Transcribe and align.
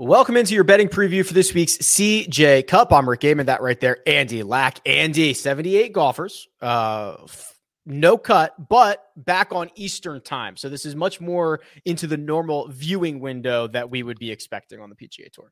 Welcome 0.00 0.36
into 0.36 0.54
your 0.54 0.62
betting 0.62 0.88
preview 0.88 1.26
for 1.26 1.34
this 1.34 1.52
week's 1.52 1.76
CJ 1.78 2.68
Cup. 2.68 2.92
I'm 2.92 3.08
Rick 3.10 3.22
Gehman, 3.22 3.46
that 3.46 3.60
right 3.60 3.80
there, 3.80 3.98
Andy 4.06 4.44
Lack. 4.44 4.78
Andy, 4.86 5.34
78 5.34 5.92
golfers, 5.92 6.46
uh, 6.62 7.16
no 7.84 8.16
cut, 8.16 8.54
but 8.68 9.10
back 9.16 9.50
on 9.50 9.70
Eastern 9.74 10.20
time. 10.20 10.56
So 10.56 10.68
this 10.68 10.86
is 10.86 10.94
much 10.94 11.20
more 11.20 11.62
into 11.84 12.06
the 12.06 12.16
normal 12.16 12.68
viewing 12.68 13.18
window 13.18 13.66
that 13.66 13.90
we 13.90 14.04
would 14.04 14.20
be 14.20 14.30
expecting 14.30 14.80
on 14.80 14.88
the 14.88 14.94
PGA 14.94 15.32
Tour. 15.32 15.50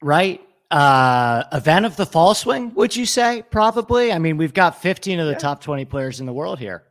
Right. 0.00 0.40
Uh, 0.70 1.42
event 1.52 1.84
of 1.84 1.96
the 1.96 2.06
fall 2.06 2.34
swing, 2.34 2.72
would 2.74 2.94
you 2.94 3.06
say? 3.06 3.42
Probably. 3.50 4.12
I 4.12 4.20
mean, 4.20 4.36
we've 4.36 4.54
got 4.54 4.80
15 4.80 5.18
of 5.18 5.26
the 5.26 5.32
yeah. 5.32 5.38
top 5.38 5.62
20 5.62 5.84
players 5.86 6.20
in 6.20 6.26
the 6.26 6.32
world 6.32 6.60
here. 6.60 6.84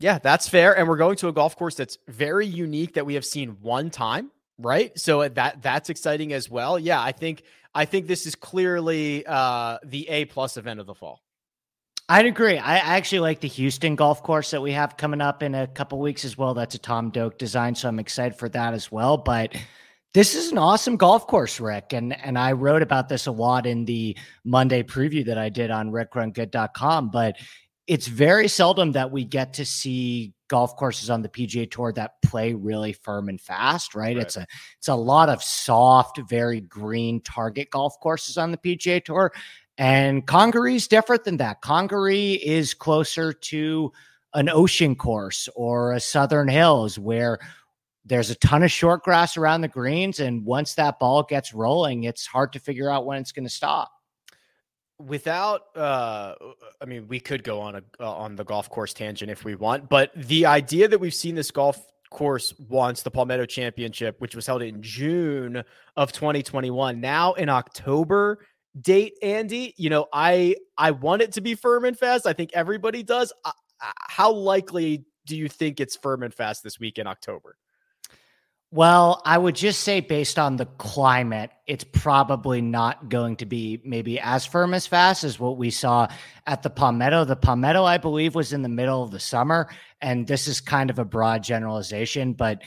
Yeah, 0.00 0.18
that's 0.18 0.48
fair. 0.48 0.74
And 0.78 0.88
we're 0.88 0.96
going 0.96 1.16
to 1.16 1.28
a 1.28 1.32
golf 1.32 1.56
course 1.56 1.74
that's 1.74 1.98
very 2.08 2.46
unique 2.46 2.94
that 2.94 3.04
we 3.04 3.12
have 3.16 3.26
seen 3.26 3.58
one 3.60 3.90
time 3.90 4.30
right? 4.58 4.96
So 4.98 5.22
uh, 5.22 5.28
that 5.34 5.62
that's 5.62 5.90
exciting 5.90 6.32
as 6.32 6.50
well. 6.50 6.78
Yeah, 6.78 7.02
I 7.02 7.12
think 7.12 7.42
I 7.74 7.84
think 7.84 8.06
this 8.06 8.26
is 8.26 8.34
clearly 8.34 9.24
uh, 9.26 9.78
the 9.84 10.08
A 10.08 10.24
plus 10.26 10.56
event 10.56 10.80
of 10.80 10.86
the 10.86 10.94
fall. 10.94 11.22
I'd 12.10 12.26
agree. 12.26 12.56
I 12.56 12.78
actually 12.78 13.20
like 13.20 13.40
the 13.40 13.48
Houston 13.48 13.94
golf 13.94 14.22
course 14.22 14.50
that 14.52 14.62
we 14.62 14.72
have 14.72 14.96
coming 14.96 15.20
up 15.20 15.42
in 15.42 15.54
a 15.54 15.66
couple 15.66 15.98
weeks 15.98 16.24
as 16.24 16.38
well. 16.38 16.54
That's 16.54 16.74
a 16.74 16.78
Tom 16.78 17.10
Doak 17.10 17.36
design, 17.36 17.74
so 17.74 17.86
I'm 17.86 17.98
excited 17.98 18.38
for 18.38 18.48
that 18.48 18.72
as 18.72 18.90
well. 18.90 19.18
But 19.18 19.54
this 20.14 20.34
is 20.34 20.50
an 20.50 20.56
awesome 20.56 20.96
golf 20.96 21.26
course, 21.26 21.60
Rick, 21.60 21.92
and 21.92 22.18
and 22.24 22.38
I 22.38 22.52
wrote 22.52 22.80
about 22.80 23.10
this 23.10 23.26
a 23.26 23.32
lot 23.32 23.66
in 23.66 23.84
the 23.84 24.16
Monday 24.42 24.82
preview 24.82 25.26
that 25.26 25.36
I 25.36 25.50
did 25.50 25.70
on 25.70 25.90
rickrungood.com. 25.90 27.10
But 27.10 27.36
it's 27.86 28.06
very 28.06 28.48
seldom 28.48 28.92
that 28.92 29.10
we 29.10 29.24
get 29.24 29.54
to 29.54 29.66
see 29.66 30.32
golf 30.48 30.76
courses 30.76 31.10
on 31.10 31.22
the 31.22 31.28
PGA 31.28 31.70
Tour 31.70 31.92
that 31.92 32.20
play 32.22 32.54
really 32.54 32.92
firm 32.92 33.28
and 33.28 33.40
fast, 33.40 33.94
right? 33.94 34.16
right? 34.16 34.16
It's 34.16 34.36
a 34.36 34.46
it's 34.78 34.88
a 34.88 34.94
lot 34.94 35.28
of 35.28 35.42
soft, 35.42 36.20
very 36.28 36.60
green 36.60 37.20
target 37.20 37.70
golf 37.70 37.98
courses 38.00 38.36
on 38.38 38.50
the 38.50 38.58
PGA 38.58 39.04
Tour. 39.04 39.32
And 39.76 40.26
Congaree 40.26 40.74
is 40.74 40.88
different 40.88 41.24
than 41.24 41.36
that. 41.36 41.60
Congaree 41.60 42.34
is 42.34 42.74
closer 42.74 43.32
to 43.32 43.92
an 44.34 44.48
ocean 44.48 44.96
course 44.96 45.48
or 45.54 45.92
a 45.92 46.00
Southern 46.00 46.48
Hills 46.48 46.98
where 46.98 47.38
there's 48.04 48.30
a 48.30 48.34
ton 48.36 48.62
of 48.62 48.72
short 48.72 49.04
grass 49.04 49.36
around 49.36 49.60
the 49.60 49.68
greens. 49.68 50.18
And 50.18 50.44
once 50.44 50.74
that 50.74 50.98
ball 50.98 51.22
gets 51.22 51.54
rolling, 51.54 52.04
it's 52.04 52.26
hard 52.26 52.52
to 52.54 52.58
figure 52.58 52.90
out 52.90 53.06
when 53.06 53.20
it's 53.20 53.32
going 53.32 53.46
to 53.46 53.50
stop 53.50 53.92
without 54.98 55.76
uh 55.76 56.34
i 56.80 56.84
mean 56.84 57.06
we 57.06 57.20
could 57.20 57.44
go 57.44 57.60
on 57.60 57.76
a 57.76 57.82
uh, 58.00 58.12
on 58.12 58.34
the 58.34 58.44
golf 58.44 58.68
course 58.68 58.92
tangent 58.92 59.30
if 59.30 59.44
we 59.44 59.54
want 59.54 59.88
but 59.88 60.10
the 60.14 60.44
idea 60.44 60.88
that 60.88 60.98
we've 60.98 61.14
seen 61.14 61.34
this 61.34 61.50
golf 61.50 61.80
course 62.10 62.52
once 62.68 63.02
the 63.02 63.10
palmetto 63.10 63.46
championship 63.46 64.20
which 64.20 64.34
was 64.34 64.46
held 64.46 64.62
in 64.62 64.82
june 64.82 65.62
of 65.96 66.10
2021 66.10 67.00
now 67.00 67.32
in 67.34 67.48
october 67.48 68.40
date 68.80 69.14
andy 69.22 69.74
you 69.76 69.90
know 69.90 70.06
i 70.12 70.54
i 70.76 70.90
want 70.90 71.22
it 71.22 71.32
to 71.32 71.40
be 71.40 71.54
firm 71.54 71.84
and 71.84 71.98
fast. 71.98 72.26
I 72.26 72.32
think 72.32 72.50
everybody 72.54 73.02
does. 73.02 73.32
How 73.78 74.32
likely 74.32 75.04
do 75.26 75.36
you 75.36 75.48
think 75.48 75.80
it's 75.80 75.96
firm 75.96 76.22
and 76.22 76.34
fast 76.34 76.62
this 76.62 76.78
week 76.78 76.98
in 76.98 77.06
october 77.06 77.56
well, 78.70 79.22
I 79.24 79.38
would 79.38 79.54
just 79.54 79.80
say 79.80 80.00
based 80.00 80.38
on 80.38 80.56
the 80.56 80.66
climate, 80.66 81.50
it's 81.66 81.84
probably 81.84 82.60
not 82.60 83.08
going 83.08 83.36
to 83.36 83.46
be 83.46 83.80
maybe 83.82 84.20
as 84.20 84.44
firm 84.44 84.74
as 84.74 84.86
fast 84.86 85.24
as 85.24 85.40
what 85.40 85.56
we 85.56 85.70
saw 85.70 86.08
at 86.46 86.62
the 86.62 86.68
Palmetto. 86.68 87.24
The 87.24 87.36
Palmetto, 87.36 87.84
I 87.84 87.96
believe, 87.96 88.34
was 88.34 88.52
in 88.52 88.60
the 88.60 88.68
middle 88.68 89.02
of 89.02 89.10
the 89.10 89.20
summer. 89.20 89.70
And 90.02 90.26
this 90.26 90.46
is 90.46 90.60
kind 90.60 90.90
of 90.90 90.98
a 90.98 91.04
broad 91.04 91.42
generalization, 91.42 92.34
but 92.34 92.62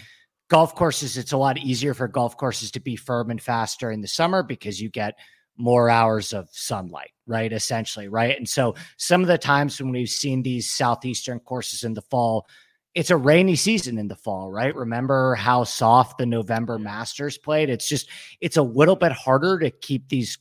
golf 0.50 0.74
courses, 0.74 1.18
it's 1.18 1.34
a 1.34 1.38
lot 1.38 1.60
easier 1.60 1.94
for 1.94 2.08
golf 2.08 2.36
courses 2.36 2.72
to 2.72 2.80
be 2.80 2.96
firm 2.96 3.30
and 3.30 3.42
fast 3.42 3.80
during 3.80 4.02
the 4.02 4.08
summer 4.08 4.42
because 4.42 4.82
you 4.82 4.90
get 4.90 5.20
more 5.56 5.88
hours 5.88 6.34
of 6.34 6.50
sunlight, 6.52 7.12
right? 7.28 7.54
Essentially, 7.54 8.08
right? 8.08 8.36
And 8.36 8.50
so 8.50 8.74
some 8.98 9.22
of 9.22 9.28
the 9.28 9.38
times 9.38 9.80
when 9.80 9.92
we've 9.92 10.10
seen 10.10 10.42
these 10.42 10.68
southeastern 10.68 11.40
courses 11.40 11.84
in 11.84 11.94
the 11.94 12.02
fall, 12.02 12.48
it's 12.94 13.10
a 13.10 13.18
rainy 13.18 13.56
season 13.56 13.98
in 13.98 14.08
the 14.08 14.16
fall, 14.16 14.52
right? 14.52 14.76
Remember 14.76 15.36
how 15.36 15.64
soft 15.64 16.18
the 16.18 16.26
November 16.26 16.78
Masters 16.78 17.38
played? 17.38 17.70
It's 17.70 17.88
just 17.88 18.10
it's 18.42 18.58
a 18.58 18.62
little 18.62 18.96
bit 18.96 19.12
harder 19.12 19.60
to 19.60 19.72
keep 19.72 20.10
these 20.10 20.38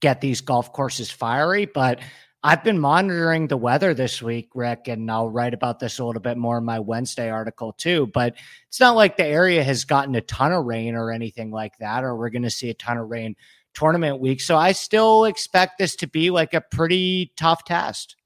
get 0.00 0.20
these 0.20 0.40
golf 0.40 0.72
courses 0.72 1.10
fiery, 1.10 1.64
but 1.64 2.00
I've 2.42 2.62
been 2.62 2.78
monitoring 2.78 3.48
the 3.48 3.56
weather 3.56 3.94
this 3.94 4.20
week, 4.20 4.50
Rick, 4.54 4.86
and 4.88 5.10
I'll 5.10 5.30
write 5.30 5.54
about 5.54 5.80
this 5.80 5.98
a 5.98 6.04
little 6.04 6.20
bit 6.20 6.36
more 6.36 6.58
in 6.58 6.64
my 6.64 6.78
Wednesday 6.78 7.30
article 7.30 7.72
too. 7.72 8.10
But 8.12 8.34
it's 8.68 8.80
not 8.80 8.96
like 8.96 9.16
the 9.16 9.24
area 9.24 9.64
has 9.64 9.86
gotten 9.86 10.14
a 10.14 10.20
ton 10.20 10.52
of 10.52 10.66
rain 10.66 10.94
or 10.94 11.10
anything 11.10 11.50
like 11.50 11.78
that, 11.78 12.04
or 12.04 12.16
we're 12.16 12.28
going 12.28 12.42
to 12.42 12.50
see 12.50 12.68
a 12.68 12.74
ton 12.74 12.98
of 12.98 13.08
rain 13.08 13.34
tournament 13.72 14.20
week. 14.20 14.42
So 14.42 14.58
I 14.58 14.72
still 14.72 15.24
expect 15.24 15.78
this 15.78 15.96
to 15.96 16.06
be 16.06 16.28
like 16.28 16.52
a 16.52 16.60
pretty 16.60 17.32
tough 17.34 17.64
test. 17.64 18.16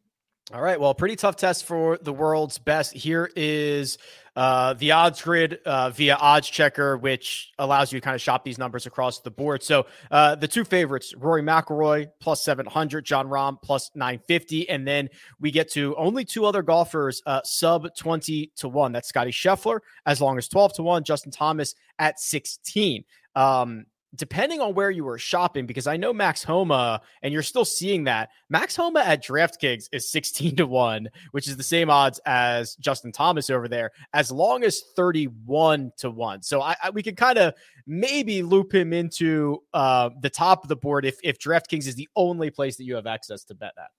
All 0.50 0.62
right. 0.62 0.80
Well, 0.80 0.94
pretty 0.94 1.16
tough 1.16 1.36
test 1.36 1.66
for 1.66 1.98
the 2.00 2.12
world's 2.12 2.56
best. 2.56 2.94
Here 2.94 3.30
is 3.36 3.98
uh, 4.34 4.72
the 4.72 4.92
odds 4.92 5.20
grid 5.20 5.58
uh, 5.66 5.90
via 5.90 6.16
Odds 6.16 6.48
Checker, 6.48 6.96
which 6.96 7.52
allows 7.58 7.92
you 7.92 8.00
to 8.00 8.04
kind 8.04 8.14
of 8.14 8.22
shop 8.22 8.44
these 8.44 8.56
numbers 8.56 8.86
across 8.86 9.20
the 9.20 9.30
board. 9.30 9.62
So 9.62 9.84
uh, 10.10 10.36
the 10.36 10.48
two 10.48 10.64
favorites, 10.64 11.14
Rory 11.14 11.42
McIlroy 11.42 12.08
plus 12.18 12.42
700, 12.44 13.04
Jon 13.04 13.28
Rahm 13.28 13.60
plus 13.60 13.90
950. 13.94 14.70
And 14.70 14.88
then 14.88 15.10
we 15.38 15.50
get 15.50 15.70
to 15.72 15.94
only 15.96 16.24
two 16.24 16.46
other 16.46 16.62
golfers 16.62 17.20
uh, 17.26 17.42
sub 17.44 17.94
20 17.94 18.52
to 18.56 18.68
1. 18.70 18.92
That's 18.92 19.08
Scotty 19.08 19.32
Scheffler 19.32 19.80
as 20.06 20.22
long 20.22 20.38
as 20.38 20.48
12 20.48 20.72
to 20.74 20.82
1, 20.82 21.04
Justin 21.04 21.30
Thomas 21.30 21.74
at 21.98 22.18
16. 22.18 23.04
Um, 23.36 23.84
depending 24.14 24.60
on 24.60 24.74
where 24.74 24.90
you 24.90 25.04
were 25.04 25.18
shopping, 25.18 25.66
because 25.66 25.86
I 25.86 25.96
know 25.96 26.12
Max 26.12 26.42
Homa, 26.42 27.02
and 27.22 27.32
you're 27.32 27.42
still 27.42 27.64
seeing 27.64 28.04
that. 28.04 28.30
Max 28.48 28.74
Homa 28.74 29.00
at 29.00 29.22
DraftKings 29.22 29.88
is 29.92 30.10
16 30.10 30.56
to 30.56 30.66
1, 30.66 31.08
which 31.32 31.46
is 31.48 31.56
the 31.56 31.62
same 31.62 31.90
odds 31.90 32.20
as 32.24 32.74
Justin 32.76 33.12
Thomas 33.12 33.50
over 33.50 33.68
there, 33.68 33.90
as 34.12 34.30
long 34.30 34.64
as 34.64 34.82
31 34.96 35.92
to 35.98 36.10
1. 36.10 36.42
So 36.42 36.62
I, 36.62 36.76
I 36.82 36.90
we 36.90 37.02
can 37.02 37.16
kind 37.16 37.38
of 37.38 37.54
maybe 37.86 38.42
loop 38.42 38.74
him 38.74 38.92
into 38.92 39.62
uh, 39.74 40.10
the 40.20 40.30
top 40.30 40.62
of 40.62 40.68
the 40.68 40.76
board 40.76 41.04
if, 41.04 41.18
if 41.22 41.38
DraftKings 41.38 41.86
is 41.86 41.94
the 41.94 42.08
only 42.16 42.50
place 42.50 42.76
that 42.76 42.84
you 42.84 42.94
have 42.94 43.06
access 43.06 43.44
to 43.44 43.54
bet 43.54 43.72
that. 43.76 43.90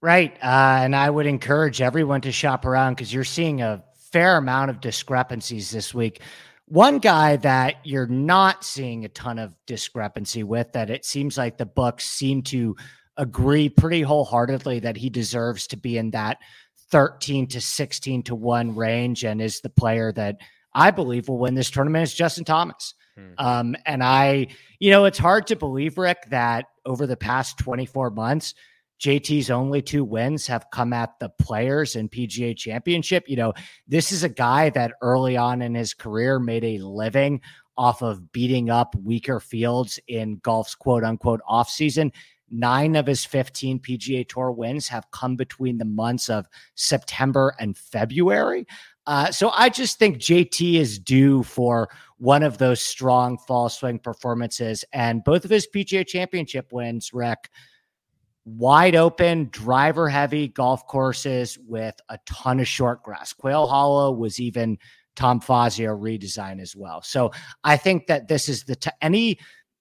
Right. 0.00 0.36
Uh, 0.40 0.78
and 0.82 0.94
I 0.94 1.10
would 1.10 1.26
encourage 1.26 1.80
everyone 1.80 2.20
to 2.20 2.30
shop 2.30 2.64
around 2.64 2.94
because 2.94 3.12
you're 3.12 3.24
seeing 3.24 3.62
a 3.62 3.82
fair 4.12 4.36
amount 4.36 4.70
of 4.70 4.80
discrepancies 4.80 5.70
this 5.70 5.92
week 5.92 6.20
one 6.68 6.98
guy 6.98 7.36
that 7.36 7.76
you're 7.84 8.06
not 8.06 8.64
seeing 8.64 9.04
a 9.04 9.08
ton 9.08 9.38
of 9.38 9.54
discrepancy 9.66 10.42
with, 10.42 10.72
that 10.72 10.90
it 10.90 11.04
seems 11.04 11.38
like 11.38 11.56
the 11.56 11.66
books 11.66 12.04
seem 12.04 12.42
to 12.42 12.76
agree 13.16 13.68
pretty 13.68 14.02
wholeheartedly 14.02 14.80
that 14.80 14.96
he 14.96 15.10
deserves 15.10 15.66
to 15.68 15.76
be 15.76 15.98
in 15.98 16.10
that 16.12 16.38
13 16.90 17.46
to 17.48 17.60
16 17.60 18.22
to 18.24 18.34
1 18.34 18.74
range 18.74 19.24
and 19.24 19.42
is 19.42 19.60
the 19.60 19.70
player 19.70 20.12
that 20.12 20.36
I 20.72 20.90
believe 20.90 21.28
will 21.28 21.38
win 21.38 21.54
this 21.54 21.70
tournament 21.70 22.04
is 22.04 22.14
Justin 22.14 22.44
Thomas. 22.44 22.94
Hmm. 23.16 23.32
Um, 23.38 23.76
and 23.84 24.02
I, 24.02 24.48
you 24.78 24.90
know, 24.90 25.04
it's 25.06 25.18
hard 25.18 25.46
to 25.48 25.56
believe, 25.56 25.98
Rick, 25.98 26.30
that 26.30 26.66
over 26.86 27.06
the 27.06 27.16
past 27.16 27.58
24 27.58 28.10
months, 28.10 28.54
JT's 29.00 29.50
only 29.50 29.80
two 29.80 30.04
wins 30.04 30.46
have 30.46 30.70
come 30.70 30.92
at 30.92 31.18
the 31.18 31.28
players 31.28 31.96
and 31.96 32.10
PGA 32.10 32.56
championship. 32.56 33.28
You 33.28 33.36
know, 33.36 33.52
this 33.86 34.12
is 34.12 34.24
a 34.24 34.28
guy 34.28 34.70
that 34.70 34.94
early 35.02 35.36
on 35.36 35.62
in 35.62 35.74
his 35.74 35.94
career 35.94 36.38
made 36.38 36.64
a 36.64 36.78
living 36.78 37.40
off 37.76 38.02
of 38.02 38.32
beating 38.32 38.70
up 38.70 38.94
weaker 38.96 39.38
fields 39.38 40.00
in 40.08 40.38
golf's 40.42 40.74
quote 40.74 41.04
unquote 41.04 41.40
off 41.46 41.70
season. 41.70 42.12
Nine 42.50 42.96
of 42.96 43.06
his 43.06 43.24
15 43.24 43.78
PGA 43.78 44.26
Tour 44.26 44.50
wins 44.50 44.88
have 44.88 45.10
come 45.10 45.36
between 45.36 45.78
the 45.78 45.84
months 45.84 46.28
of 46.28 46.46
September 46.74 47.54
and 47.60 47.76
February. 47.76 48.66
Uh, 49.06 49.30
so 49.30 49.50
I 49.50 49.68
just 49.68 49.98
think 49.98 50.18
JT 50.18 50.74
is 50.74 50.98
due 50.98 51.42
for 51.42 51.88
one 52.18 52.42
of 52.42 52.58
those 52.58 52.80
strong 52.80 53.38
fall 53.38 53.68
swing 53.68 53.98
performances. 53.98 54.84
And 54.92 55.22
both 55.24 55.44
of 55.44 55.50
his 55.50 55.68
PGA 55.72 56.06
championship 56.06 56.72
wins, 56.72 57.12
Rick, 57.12 57.50
wide 58.44 58.96
open, 58.96 59.48
driver 59.50 60.08
heavy 60.08 60.48
golf 60.48 60.86
courses 60.86 61.58
with 61.66 61.94
a 62.08 62.18
ton 62.26 62.60
of 62.60 62.68
short 62.68 63.02
grass. 63.02 63.32
Quail 63.32 63.66
Hollow 63.66 64.12
was 64.12 64.40
even 64.40 64.78
Tom 65.16 65.40
Fazio 65.40 65.96
redesign 65.96 66.60
as 66.60 66.76
well. 66.76 67.02
So 67.02 67.32
I 67.64 67.76
think 67.76 68.06
that 68.06 68.28
this 68.28 68.48
is 68.48 68.64
the 68.64 68.76
t- 68.76 68.90
any 69.02 69.38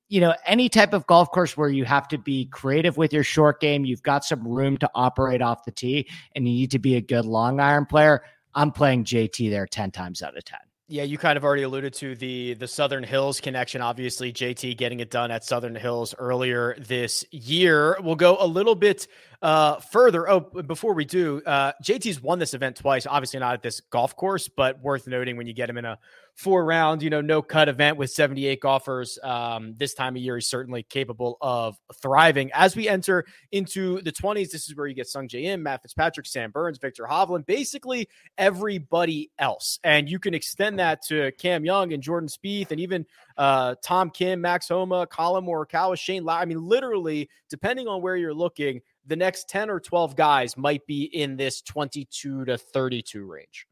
you 0.10 0.22
know 0.22 0.34
any 0.46 0.70
type 0.70 0.94
of 0.94 1.06
golf 1.06 1.30
course 1.32 1.56
where 1.56 1.70
you 1.70 1.86
have 1.86 2.08
to 2.08 2.18
be 2.18 2.46
creative 2.46 2.98
with 2.98 3.14
your 3.14 3.24
short 3.24 3.60
game, 3.60 3.86
you've 3.86 4.04
got 4.04 4.26
some 4.26 4.48
room 4.48 4.78
to 4.78 4.90
operate 4.96 5.42
off 5.42 5.64
the 5.64 5.72
tee, 5.72 6.10
and 6.36 6.48
you 6.48 6.54
need 6.54 6.72
to 6.72 6.80
be 6.80 6.96
a 6.96 7.02
good 7.02 7.26
long 7.26 7.60
iron 7.60 7.86
player. 7.86 8.24
I'm 8.56 8.72
playing 8.72 9.04
JT 9.04 9.50
there 9.50 9.68
ten 9.68 9.92
times 9.92 10.22
out 10.22 10.36
of 10.36 10.44
ten. 10.44 10.60
Yeah, 10.90 11.04
you 11.04 11.18
kind 11.18 11.36
of 11.36 11.44
already 11.44 11.64
alluded 11.64 11.94
to 11.96 12.16
the 12.16 12.54
the 12.54 12.68
Southern 12.68 13.04
Hills 13.04 13.42
connection. 13.42 13.82
Obviously, 13.82 14.32
JT 14.32 14.78
getting 14.78 15.02
it 15.02 15.12
done 15.12 15.32
at 15.32 15.44
Southern 15.44 15.76
Hills 15.76 16.16
earlier 16.18 16.78
this 16.80 17.26
year. 17.30 17.98
We'll 18.02 18.16
go 18.16 18.38
a 18.40 18.48
little 18.48 18.76
bit 18.76 19.06
uh, 19.42 19.76
further, 19.80 20.30
oh, 20.30 20.40
before 20.40 20.94
we 20.94 21.06
do, 21.06 21.42
uh, 21.46 21.72
JT's 21.84 22.22
won 22.22 22.40
this 22.40 22.54
event 22.54 22.76
twice. 22.76 23.06
Obviously, 23.06 23.40
not 23.40 23.54
at 23.54 23.62
this 23.62 23.82
golf 23.82 24.16
course, 24.16 24.48
but 24.48 24.82
worth 24.82 25.08
noting 25.08 25.38
when 25.38 25.46
you 25.46 25.54
get 25.54 25.70
him 25.70 25.78
in 25.78 25.86
a 25.86 26.00
four 26.38 26.66
round, 26.66 27.02
you 27.02 27.10
know, 27.10 27.20
no 27.20 27.42
cut 27.42 27.68
event 27.68 27.98
with 27.98 28.12
78 28.12 28.62
golfers. 28.62 29.18
Um, 29.24 29.74
this 29.78 29.96
time 29.96 30.16
of 30.16 30.22
year, 30.22 30.38
he's 30.38 30.48
certainly 30.48 30.84
capable 30.84 31.38
of 31.42 31.78
thriving. 31.96 32.52
As 32.54 32.76
we 32.76 32.88
enter 32.88 33.26
into 33.52 34.02
the 34.02 34.12
20s, 34.12 34.52
this 34.52 34.68
is 34.68 34.76
where 34.76 34.86
you 34.86 34.94
get 34.94 35.08
Sungjae 35.08 35.46
Im, 35.46 35.64
Matt 35.64 35.82
Fitzpatrick, 35.82 36.28
Sam 36.28 36.52
Burns, 36.52 36.78
Viktor 36.78 37.08
Hovland, 37.10 37.46
basically 37.48 38.08
everybody 38.38 39.32
else. 39.40 39.80
And 39.84 40.08
you 40.08 40.20
can 40.20 40.36
extend 40.36 40.78
that 40.80 41.02
to 41.08 41.32
Cam 41.34 41.66
Young 41.66 41.94
and 41.94 42.04
Jordan 42.04 42.30
Spieth 42.30 42.70
and 42.70 42.80
even 42.80 43.06
uh, 43.38 43.74
Tom 43.84 44.12
Kim, 44.12 44.40
Max 44.40 44.68
Homa, 44.68 45.08
Collin 45.08 45.44
Morikawa, 45.44 45.98
Shane. 45.98 46.28
I 46.30 46.46
mean, 46.46 46.62
literally, 46.62 47.30
depending 47.50 47.88
on 47.88 48.02
where 48.04 48.16
you're 48.16 48.34
looking, 48.34 48.82
the 49.08 49.16
next 49.16 49.50
10 49.50 49.70
or 49.70 49.80
12 49.80 50.16
guys 50.16 50.58
might 50.58 50.86
be 50.86 51.04
in 51.04 51.38
this 51.38 51.62
22 51.62 52.46
to 52.46 52.58
32 52.58 53.26
range. 53.26 53.68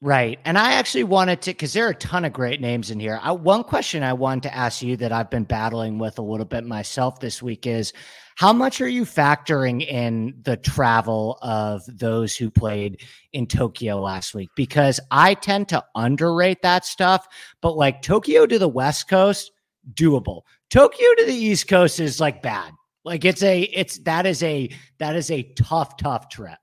Right. 0.00 0.38
And 0.44 0.58
I 0.58 0.72
actually 0.72 1.04
wanted 1.04 1.42
to, 1.42 1.50
because 1.50 1.72
there 1.72 1.86
are 1.86 1.90
a 1.90 1.94
ton 1.94 2.24
of 2.24 2.32
great 2.32 2.60
names 2.60 2.90
in 2.90 2.98
here. 2.98 3.18
I, 3.22 3.32
one 3.32 3.62
question 3.62 4.02
I 4.02 4.12
wanted 4.12 4.44
to 4.44 4.54
ask 4.54 4.82
you 4.82 4.96
that 4.98 5.12
I've 5.12 5.30
been 5.30 5.44
battling 5.44 5.98
with 5.98 6.18
a 6.18 6.22
little 6.22 6.46
bit 6.46 6.64
myself 6.64 7.20
this 7.20 7.42
week 7.42 7.66
is 7.66 7.92
how 8.36 8.52
much 8.52 8.80
are 8.80 8.88
you 8.88 9.04
factoring 9.04 9.86
in 9.86 10.34
the 10.42 10.56
travel 10.56 11.38
of 11.42 11.82
those 11.86 12.36
who 12.36 12.50
played 12.50 13.00
in 13.32 13.46
Tokyo 13.46 14.00
last 14.00 14.34
week? 14.34 14.50
Because 14.56 14.98
I 15.10 15.34
tend 15.34 15.68
to 15.68 15.84
underrate 15.94 16.62
that 16.62 16.84
stuff, 16.84 17.26
but 17.60 17.76
like 17.76 18.02
Tokyo 18.02 18.46
to 18.46 18.58
the 18.58 18.68
West 18.68 19.08
Coast, 19.08 19.52
doable. 19.94 20.42
Tokyo 20.70 21.06
to 21.18 21.24
the 21.26 21.34
East 21.34 21.68
Coast 21.68 22.00
is 22.00 22.20
like 22.20 22.42
bad. 22.42 22.72
Like 23.04 23.24
it's 23.24 23.42
a 23.42 23.62
it's 23.62 23.98
that 23.98 24.26
is 24.26 24.42
a 24.42 24.70
that 24.98 25.16
is 25.16 25.30
a 25.30 25.42
tough 25.54 25.96
tough 25.96 26.28
trip. 26.28 26.58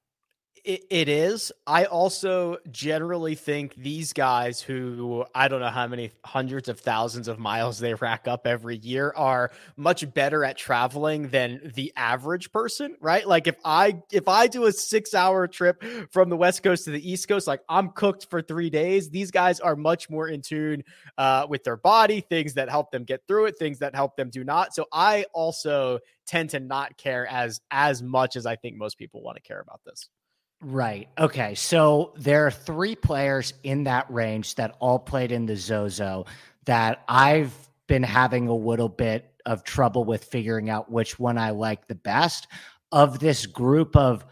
It, 0.63 0.85
it 0.89 1.09
is. 1.09 1.51
I 1.65 1.85
also 1.85 2.57
generally 2.71 3.35
think 3.35 3.75
these 3.75 4.13
guys 4.13 4.61
who 4.61 5.25
I 5.33 5.47
don't 5.47 5.61
know 5.61 5.69
how 5.69 5.87
many 5.87 6.11
hundreds 6.25 6.69
of 6.69 6.79
thousands 6.79 7.27
of 7.27 7.39
miles 7.39 7.79
they 7.79 7.93
rack 7.93 8.27
up 8.27 8.45
every 8.45 8.77
year 8.77 9.13
are 9.15 9.51
much 9.77 10.11
better 10.13 10.43
at 10.43 10.57
traveling 10.57 11.29
than 11.29 11.71
the 11.75 11.93
average 11.95 12.51
person, 12.51 12.95
right? 12.99 13.27
Like 13.27 13.47
if 13.47 13.55
I 13.63 14.01
if 14.11 14.27
I 14.27 14.47
do 14.47 14.65
a 14.65 14.71
6-hour 14.71 15.47
trip 15.47 15.83
from 16.11 16.29
the 16.29 16.37
West 16.37 16.63
Coast 16.63 16.85
to 16.85 16.91
the 16.91 17.11
East 17.11 17.27
Coast, 17.27 17.47
like 17.47 17.61
I'm 17.69 17.89
cooked 17.89 18.27
for 18.29 18.41
3 18.41 18.69
days. 18.69 19.09
These 19.09 19.31
guys 19.31 19.59
are 19.59 19.75
much 19.75 20.09
more 20.09 20.27
in 20.27 20.41
tune 20.41 20.83
uh, 21.17 21.45
with 21.49 21.63
their 21.63 21.77
body, 21.77 22.21
things 22.21 22.55
that 22.55 22.69
help 22.69 22.91
them 22.91 23.03
get 23.03 23.21
through 23.27 23.45
it, 23.45 23.57
things 23.57 23.79
that 23.79 23.95
help 23.95 24.15
them 24.15 24.29
do 24.29 24.43
not. 24.43 24.73
So 24.73 24.85
I 24.91 25.25
also 25.33 25.99
tend 26.25 26.51
to 26.51 26.59
not 26.59 26.97
care 26.97 27.27
as 27.27 27.61
as 27.71 28.03
much 28.03 28.35
as 28.35 28.45
I 28.45 28.55
think 28.55 28.75
most 28.77 28.97
people 28.97 29.21
want 29.21 29.37
to 29.37 29.41
care 29.41 29.59
about 29.59 29.81
this. 29.85 30.09
Right. 30.61 31.07
Okay. 31.17 31.55
So 31.55 32.13
there 32.17 32.45
are 32.45 32.51
three 32.51 32.95
players 32.95 33.53
in 33.63 33.85
that 33.85 34.09
range 34.11 34.55
that 34.55 34.75
all 34.79 34.99
played 34.99 35.31
in 35.31 35.45
the 35.45 35.55
Zozo 35.55 36.25
that 36.65 37.03
I've 37.07 37.53
been 37.87 38.03
having 38.03 38.47
a 38.47 38.55
little 38.55 38.89
bit 38.89 39.33
of 39.45 39.63
trouble 39.63 40.03
with 40.03 40.25
figuring 40.25 40.69
out 40.69 40.91
which 40.91 41.17
one 41.17 41.37
I 41.37 41.51
like 41.51 41.87
the 41.87 41.95
best 41.95 42.47
of 42.91 43.19
this 43.19 43.45
group 43.45 43.95
of 43.95 44.25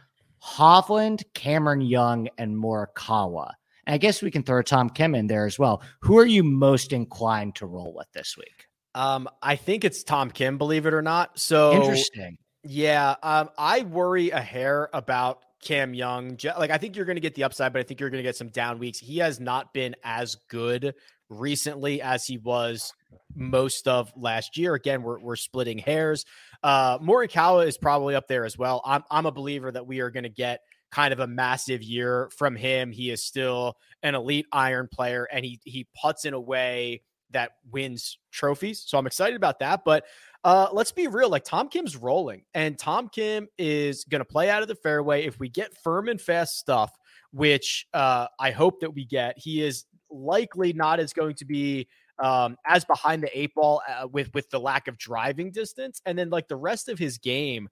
Hovland, 0.43 1.23
Cameron 1.33 1.81
Young, 1.81 2.27
and 2.37 2.55
Morikawa. 2.55 3.53
And 3.85 3.93
I 3.93 3.97
guess 3.97 4.21
we 4.21 4.29
can 4.29 4.43
throw 4.43 4.61
Tom 4.61 4.89
Kim 4.89 5.15
in 5.15 5.27
there 5.27 5.45
as 5.45 5.57
well. 5.57 5.81
Who 6.01 6.17
are 6.17 6.25
you 6.25 6.43
most 6.43 6.91
inclined 6.91 7.55
to 7.55 7.65
roll 7.65 7.93
with 7.93 8.11
this 8.11 8.35
week? 8.37 8.67
Um, 8.95 9.29
I 9.41 9.55
think 9.55 9.85
it's 9.85 10.03
Tom 10.03 10.29
Kim, 10.29 10.57
believe 10.57 10.85
it 10.85 10.93
or 10.93 11.01
not. 11.01 11.39
So 11.39 11.73
interesting. 11.73 12.37
Yeah, 12.63 13.15
um, 13.23 13.49
I 13.57 13.83
worry 13.83 14.31
a 14.31 14.41
hair 14.41 14.89
about 14.93 15.41
Cam 15.63 15.93
Young. 15.93 16.37
Like, 16.57 16.71
I 16.71 16.77
think 16.77 16.95
you're 16.95 17.05
going 17.05 17.17
to 17.17 17.21
get 17.21 17.35
the 17.35 17.43
upside, 17.43 17.73
but 17.73 17.79
I 17.79 17.83
think 17.83 17.99
you're 17.99 18.09
going 18.09 18.23
to 18.23 18.27
get 18.27 18.35
some 18.35 18.49
down 18.49 18.79
weeks. 18.79 18.99
He 18.99 19.17
has 19.17 19.39
not 19.39 19.73
been 19.73 19.95
as 20.03 20.35
good 20.49 20.93
recently 21.29 22.01
as 22.01 22.25
he 22.25 22.37
was 22.37 22.93
most 23.35 23.87
of 23.87 24.11
last 24.15 24.57
year. 24.57 24.73
Again, 24.73 25.03
we're, 25.03 25.19
we're 25.19 25.35
splitting 25.35 25.77
hairs. 25.77 26.25
Uh, 26.63 26.99
Morikawa 26.99 27.67
is 27.67 27.77
probably 27.77 28.15
up 28.15 28.27
there 28.27 28.45
as 28.45 28.57
well. 28.57 28.81
I'm, 28.85 29.03
I'm 29.11 29.25
a 29.25 29.31
believer 29.31 29.71
that 29.71 29.85
we 29.85 29.99
are 29.99 30.09
going 30.09 30.23
to 30.23 30.29
get 30.29 30.61
kind 30.91 31.11
of 31.11 31.19
a 31.19 31.27
massive 31.27 31.83
year 31.83 32.29
from 32.37 32.55
him. 32.55 32.91
He 32.91 33.11
is 33.11 33.23
still 33.23 33.77
an 34.03 34.15
elite 34.15 34.45
iron 34.51 34.87
player 34.91 35.27
and 35.31 35.43
he, 35.43 35.59
he 35.65 35.85
puts 36.01 36.23
in 36.25 36.33
a 36.33 36.39
way 36.39 37.01
that 37.31 37.51
wins 37.69 38.17
trophies. 38.31 38.83
So 38.87 38.97
I'm 38.97 39.05
excited 39.05 39.35
about 39.35 39.59
that. 39.59 39.81
But 39.83 40.05
uh, 40.43 40.67
let's 40.71 40.91
be 40.91 41.07
real. 41.07 41.29
Like 41.29 41.43
Tom 41.43 41.69
Kim's 41.69 41.95
rolling, 41.95 42.43
and 42.53 42.77
Tom 42.77 43.09
Kim 43.09 43.47
is 43.57 44.03
going 44.05 44.19
to 44.19 44.25
play 44.25 44.49
out 44.49 44.61
of 44.61 44.67
the 44.67 44.75
fairway. 44.75 45.25
If 45.25 45.39
we 45.39 45.49
get 45.49 45.77
firm 45.83 46.07
and 46.07 46.19
fast 46.19 46.57
stuff, 46.57 46.91
which 47.31 47.87
uh, 47.93 48.27
I 48.39 48.51
hope 48.51 48.79
that 48.81 48.93
we 48.93 49.05
get, 49.05 49.37
he 49.37 49.61
is 49.63 49.85
likely 50.09 50.73
not 50.73 50.99
as 50.99 51.13
going 51.13 51.35
to 51.35 51.45
be 51.45 51.87
um, 52.19 52.57
as 52.65 52.85
behind 52.85 53.23
the 53.23 53.39
eight 53.39 53.53
ball 53.53 53.81
uh, 53.87 54.07
with 54.07 54.33
with 54.33 54.49
the 54.49 54.59
lack 54.59 54.87
of 54.87 54.97
driving 54.97 55.51
distance, 55.51 56.01
and 56.05 56.17
then 56.17 56.29
like 56.29 56.47
the 56.47 56.55
rest 56.55 56.89
of 56.89 56.99
his 56.99 57.17
game. 57.17 57.69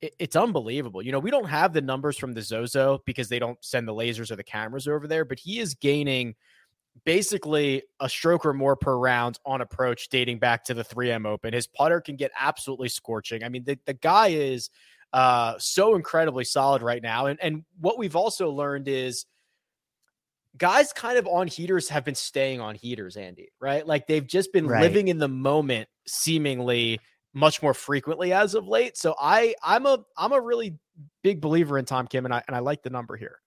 it's 0.00 0.36
unbelievable. 0.36 1.02
You 1.02 1.12
know, 1.12 1.18
we 1.18 1.30
don't 1.30 1.48
have 1.48 1.72
the 1.72 1.80
numbers 1.80 2.18
from 2.18 2.34
the 2.34 2.42
Zozo 2.42 3.00
because 3.06 3.28
they 3.28 3.38
don't 3.38 3.62
send 3.64 3.88
the 3.88 3.94
lasers 3.94 4.30
or 4.30 4.36
the 4.36 4.44
cameras 4.44 4.86
over 4.86 5.06
there, 5.06 5.24
but 5.24 5.38
he 5.38 5.58
is 5.58 5.74
gaining 5.74 6.34
basically 7.04 7.82
a 8.00 8.08
stroke 8.08 8.46
or 8.46 8.52
more 8.52 8.76
per 8.76 8.96
round 8.96 9.38
on 9.44 9.60
approach 9.60 10.08
dating 10.08 10.38
back 10.38 10.64
to 10.64 10.74
the 10.74 10.84
3M 10.84 11.26
Open. 11.26 11.52
His 11.52 11.66
putter 11.66 12.00
can 12.00 12.16
get 12.16 12.30
absolutely 12.38 12.88
scorching. 12.88 13.44
I 13.44 13.48
mean, 13.48 13.64
the, 13.64 13.78
the 13.86 13.94
guy 13.94 14.28
is 14.28 14.70
uh, 15.12 15.54
so 15.58 15.94
incredibly 15.94 16.44
solid 16.44 16.82
right 16.82 17.02
now. 17.02 17.26
And, 17.26 17.38
and 17.42 17.64
what 17.80 17.98
we've 17.98 18.16
also 18.16 18.50
learned 18.50 18.88
is 18.88 19.26
guys 20.56 20.92
kind 20.92 21.18
of 21.18 21.26
on 21.26 21.46
heaters 21.46 21.88
have 21.88 22.04
been 22.04 22.14
staying 22.14 22.60
on 22.60 22.74
heaters, 22.74 23.16
Andy, 23.16 23.50
right? 23.60 23.86
Like 23.86 24.06
they've 24.06 24.26
just 24.26 24.52
been 24.52 24.66
right. 24.66 24.82
living 24.82 25.08
in 25.08 25.18
the 25.18 25.28
moment 25.28 25.88
seemingly 26.06 27.00
much 27.34 27.62
more 27.62 27.74
frequently 27.74 28.32
as 28.32 28.54
of 28.54 28.66
late. 28.66 28.96
So 28.96 29.14
I 29.20 29.54
I'm 29.62 29.86
a 29.86 29.98
I'm 30.16 30.32
a 30.32 30.40
really 30.40 30.78
big 31.22 31.40
believer 31.40 31.78
in 31.78 31.84
Tom 31.84 32.06
Kim 32.06 32.24
and 32.24 32.32
I 32.32 32.42
and 32.46 32.56
I 32.56 32.60
like 32.60 32.82
the 32.82 32.90
number 32.90 33.16
here. 33.16 33.40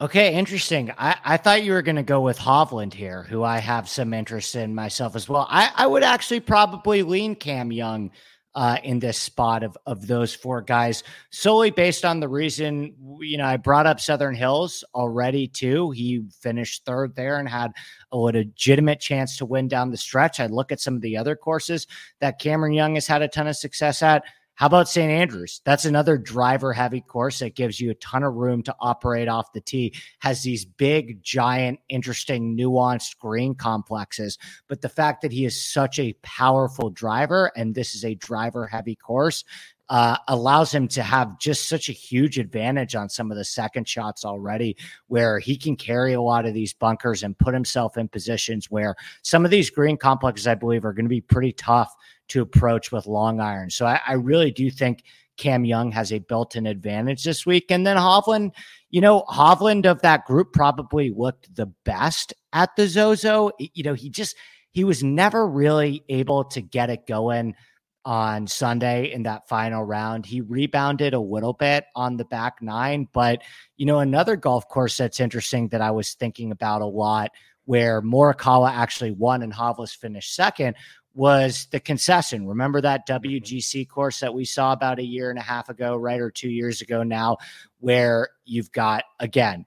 Okay, 0.00 0.34
interesting. 0.34 0.90
I, 0.98 1.16
I 1.24 1.36
thought 1.36 1.62
you 1.62 1.72
were 1.72 1.82
going 1.82 1.96
to 1.96 2.02
go 2.02 2.20
with 2.20 2.36
Hovland 2.38 2.92
here, 2.92 3.22
who 3.22 3.44
I 3.44 3.58
have 3.58 3.88
some 3.88 4.12
interest 4.12 4.56
in 4.56 4.74
myself 4.74 5.14
as 5.14 5.28
well. 5.28 5.46
I, 5.48 5.70
I 5.74 5.86
would 5.86 6.02
actually 6.02 6.40
probably 6.40 7.02
lean 7.04 7.36
Cam 7.36 7.70
Young 7.70 8.10
uh, 8.56 8.78
in 8.84 8.98
this 8.98 9.18
spot 9.18 9.62
of 9.62 9.76
of 9.86 10.06
those 10.06 10.34
four 10.34 10.62
guys, 10.62 11.02
solely 11.30 11.70
based 11.70 12.04
on 12.04 12.20
the 12.20 12.28
reason 12.28 12.94
you 13.20 13.36
know 13.36 13.46
I 13.46 13.56
brought 13.56 13.86
up 13.86 14.00
Southern 14.00 14.34
Hills 14.34 14.84
already 14.94 15.48
too. 15.48 15.90
He 15.90 16.22
finished 16.40 16.84
third 16.84 17.16
there 17.16 17.38
and 17.38 17.48
had 17.48 17.72
a 18.12 18.16
legitimate 18.16 19.00
chance 19.00 19.36
to 19.38 19.46
win 19.46 19.66
down 19.68 19.90
the 19.90 19.96
stretch. 19.96 20.38
I 20.38 20.46
look 20.46 20.70
at 20.70 20.80
some 20.80 20.94
of 20.94 21.00
the 21.02 21.16
other 21.16 21.34
courses 21.34 21.86
that 22.20 22.38
Cameron 22.38 22.72
Young 22.72 22.94
has 22.94 23.06
had 23.06 23.22
a 23.22 23.28
ton 23.28 23.48
of 23.48 23.56
success 23.56 24.02
at. 24.02 24.24
How 24.56 24.66
about 24.66 24.88
St. 24.88 25.10
Andrews? 25.10 25.60
That's 25.64 25.84
another 25.84 26.16
driver 26.16 26.72
heavy 26.72 27.00
course 27.00 27.40
that 27.40 27.56
gives 27.56 27.80
you 27.80 27.90
a 27.90 27.96
ton 27.96 28.22
of 28.22 28.34
room 28.34 28.62
to 28.62 28.76
operate 28.78 29.26
off 29.26 29.52
the 29.52 29.60
tee, 29.60 29.92
has 30.20 30.44
these 30.44 30.64
big, 30.64 31.22
giant, 31.24 31.80
interesting, 31.88 32.56
nuanced 32.56 33.18
green 33.18 33.56
complexes. 33.56 34.38
But 34.68 34.80
the 34.80 34.88
fact 34.88 35.22
that 35.22 35.32
he 35.32 35.44
is 35.44 35.60
such 35.60 35.98
a 35.98 36.14
powerful 36.22 36.90
driver 36.90 37.50
and 37.56 37.74
this 37.74 37.96
is 37.96 38.04
a 38.04 38.14
driver 38.14 38.68
heavy 38.68 38.94
course 38.94 39.42
uh, 39.88 40.16
allows 40.28 40.72
him 40.72 40.88
to 40.88 41.02
have 41.02 41.38
just 41.38 41.68
such 41.68 41.88
a 41.88 41.92
huge 41.92 42.38
advantage 42.38 42.94
on 42.94 43.08
some 43.08 43.30
of 43.30 43.36
the 43.36 43.44
second 43.44 43.88
shots 43.88 44.24
already, 44.24 44.76
where 45.08 45.38
he 45.38 45.56
can 45.56 45.76
carry 45.76 46.14
a 46.14 46.22
lot 46.22 46.46
of 46.46 46.54
these 46.54 46.72
bunkers 46.72 47.22
and 47.22 47.38
put 47.38 47.54
himself 47.54 47.96
in 47.96 48.08
positions 48.08 48.70
where 48.70 48.94
some 49.22 49.44
of 49.44 49.50
these 49.50 49.70
green 49.70 49.96
complexes, 49.96 50.46
I 50.46 50.54
believe, 50.54 50.84
are 50.84 50.92
going 50.92 51.04
to 51.04 51.10
be 51.10 51.20
pretty 51.20 51.52
tough 51.52 51.94
to 52.28 52.40
approach 52.40 52.90
with 52.90 53.06
long 53.06 53.40
iron. 53.40 53.70
So 53.70 53.84
I, 53.86 54.00
I 54.06 54.14
really 54.14 54.50
do 54.50 54.70
think 54.70 55.04
Cam 55.36 55.64
Young 55.64 55.92
has 55.92 56.12
a 56.12 56.18
built 56.20 56.56
in 56.56 56.66
advantage 56.66 57.24
this 57.24 57.44
week. 57.44 57.66
And 57.70 57.86
then 57.86 57.96
Hovland, 57.96 58.52
you 58.90 59.00
know, 59.00 59.24
Hovland 59.28 59.84
of 59.84 60.00
that 60.02 60.24
group 60.24 60.52
probably 60.52 61.10
looked 61.10 61.54
the 61.54 61.66
best 61.84 62.32
at 62.52 62.74
the 62.76 62.86
Zozo. 62.86 63.50
You 63.58 63.82
know, 63.82 63.94
he 63.94 64.08
just, 64.08 64.36
he 64.70 64.84
was 64.84 65.02
never 65.02 65.46
really 65.46 66.04
able 66.08 66.44
to 66.44 66.60
get 66.60 66.90
it 66.90 67.06
going 67.06 67.54
on 68.04 68.46
Sunday 68.46 69.12
in 69.12 69.22
that 69.24 69.48
final 69.48 69.82
round. 69.82 70.26
He 70.26 70.40
rebounded 70.40 71.14
a 71.14 71.20
little 71.20 71.52
bit 71.52 71.86
on 71.94 72.16
the 72.16 72.24
back 72.24 72.60
nine, 72.60 73.08
but 73.12 73.42
you 73.76 73.86
know, 73.86 74.00
another 74.00 74.36
golf 74.36 74.68
course 74.68 74.96
that's 74.96 75.20
interesting 75.20 75.68
that 75.68 75.80
I 75.80 75.90
was 75.90 76.14
thinking 76.14 76.52
about 76.52 76.82
a 76.82 76.86
lot 76.86 77.30
where 77.64 78.02
Morikawa 78.02 78.70
actually 78.70 79.12
won 79.12 79.42
and 79.42 79.52
Hovland 79.52 79.96
finished 79.96 80.34
second 80.34 80.76
was 81.14 81.68
the 81.70 81.80
concession. 81.80 82.46
Remember 82.46 82.80
that 82.80 83.06
mm-hmm. 83.06 83.26
WGC 83.26 83.88
course 83.88 84.20
that 84.20 84.34
we 84.34 84.44
saw 84.44 84.72
about 84.72 84.98
a 84.98 85.04
year 85.04 85.30
and 85.30 85.38
a 85.38 85.42
half 85.42 85.68
ago, 85.68 85.96
right? 85.96 86.20
Or 86.20 86.30
two 86.30 86.50
years 86.50 86.82
ago 86.82 87.02
now, 87.02 87.38
where 87.78 88.30
you've 88.44 88.72
got, 88.72 89.04
again, 89.20 89.64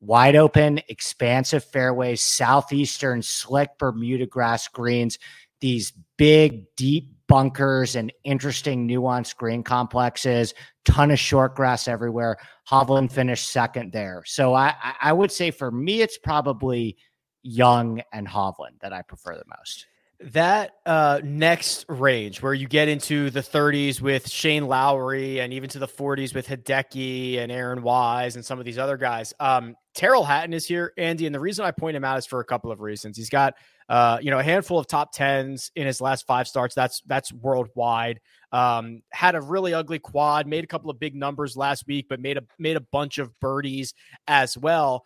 wide 0.00 0.36
open, 0.36 0.80
expansive 0.88 1.64
fairways, 1.64 2.22
southeastern, 2.22 3.22
slick 3.22 3.70
Bermuda 3.78 4.26
grass 4.26 4.68
greens, 4.68 5.18
these 5.60 5.92
big, 6.16 6.64
deep 6.76 7.15
bunkers 7.28 7.96
and 7.96 8.12
interesting 8.24 8.88
nuanced 8.88 9.36
green 9.36 9.62
complexes, 9.62 10.54
ton 10.84 11.10
of 11.10 11.18
short 11.18 11.54
grass 11.54 11.88
everywhere. 11.88 12.36
Hovland 12.68 13.10
finished 13.12 13.50
second 13.50 13.92
there. 13.92 14.22
So 14.26 14.54
I, 14.54 14.74
I 15.00 15.12
would 15.12 15.32
say 15.32 15.50
for 15.50 15.70
me, 15.70 16.02
it's 16.02 16.18
probably 16.18 16.96
Young 17.42 18.02
and 18.12 18.26
Hovland 18.26 18.80
that 18.80 18.92
I 18.92 19.02
prefer 19.02 19.36
the 19.36 19.44
most. 19.58 19.86
That 20.20 20.72
uh, 20.86 21.20
next 21.22 21.84
range 21.88 22.40
where 22.40 22.54
you 22.54 22.66
get 22.66 22.88
into 22.88 23.28
the 23.28 23.40
30s 23.40 24.00
with 24.00 24.30
Shane 24.30 24.66
Lowry 24.66 25.40
and 25.40 25.52
even 25.52 25.68
to 25.70 25.78
the 25.78 25.86
40s 25.86 26.34
with 26.34 26.46
Hideki 26.46 27.38
and 27.38 27.52
Aaron 27.52 27.82
Wise 27.82 28.34
and 28.34 28.44
some 28.44 28.58
of 28.58 28.64
these 28.64 28.78
other 28.78 28.96
guys. 28.96 29.34
Um, 29.38 29.76
Tyrrell 29.94 30.24
Hatton 30.24 30.54
is 30.54 30.66
here, 30.66 30.92
Andy, 30.96 31.26
and 31.26 31.34
the 31.34 31.40
reason 31.40 31.66
I 31.66 31.70
point 31.70 31.96
him 31.96 32.04
out 32.04 32.16
is 32.16 32.26
for 32.26 32.40
a 32.40 32.44
couple 32.44 32.72
of 32.72 32.80
reasons. 32.80 33.16
He's 33.16 33.28
got 33.28 33.54
uh, 33.88 34.18
you 34.20 34.30
know, 34.30 34.38
a 34.38 34.42
handful 34.42 34.78
of 34.78 34.86
top 34.86 35.12
tens 35.12 35.70
in 35.76 35.86
his 35.86 36.00
last 36.00 36.26
five 36.26 36.48
starts. 36.48 36.74
That's 36.74 37.02
that's 37.06 37.32
worldwide. 37.32 38.20
Um, 38.50 39.02
had 39.12 39.34
a 39.34 39.40
really 39.40 39.74
ugly 39.74 39.98
quad, 39.98 40.46
made 40.46 40.64
a 40.64 40.66
couple 40.66 40.90
of 40.90 40.98
big 40.98 41.14
numbers 41.14 41.56
last 41.56 41.86
week, 41.86 42.06
but 42.08 42.20
made 42.20 42.36
a 42.36 42.42
made 42.58 42.76
a 42.76 42.80
bunch 42.80 43.18
of 43.18 43.38
birdies 43.38 43.94
as 44.26 44.58
well. 44.58 45.04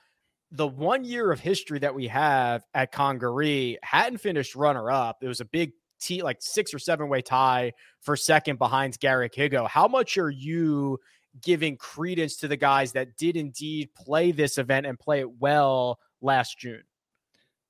The 0.53 0.67
one 0.67 1.05
year 1.05 1.31
of 1.31 1.41
history 1.41 1.79
that 1.79 1.95
we 1.95 2.09
have 2.09 2.65
at 2.75 2.93
Congaree 2.93 3.79
Hatton 3.83 4.19
finished 4.19 4.57
runner 4.57 4.91
up. 4.91 5.19
It 5.23 5.29
was 5.29 5.41
a 5.41 5.45
big 5.45 5.73
T 6.01 6.23
like 6.23 6.39
six 6.41 6.75
or 6.75 6.79
seven 6.79 7.09
way 7.09 7.23
tie 7.23 7.73
for 8.01 8.17
second 8.17 8.59
behind 8.59 8.99
Garrick 8.99 9.35
Higgo. 9.35 9.69
How 9.69 9.87
much 9.87 10.17
are 10.19 10.31
you 10.31 10.99
giving 11.43 11.77
credence 11.77 12.37
to 12.39 12.49
the 12.49 12.57
guys 12.57 12.93
that 12.93 13.17
did 13.17 13.37
indeed 13.37 13.95
play 13.95 14.33
this 14.33 14.59
event 14.59 14.87
and 14.87 14.99
play 14.99 15.21
it 15.21 15.39
well 15.39 15.99
last 16.21 16.59
June? 16.59 16.83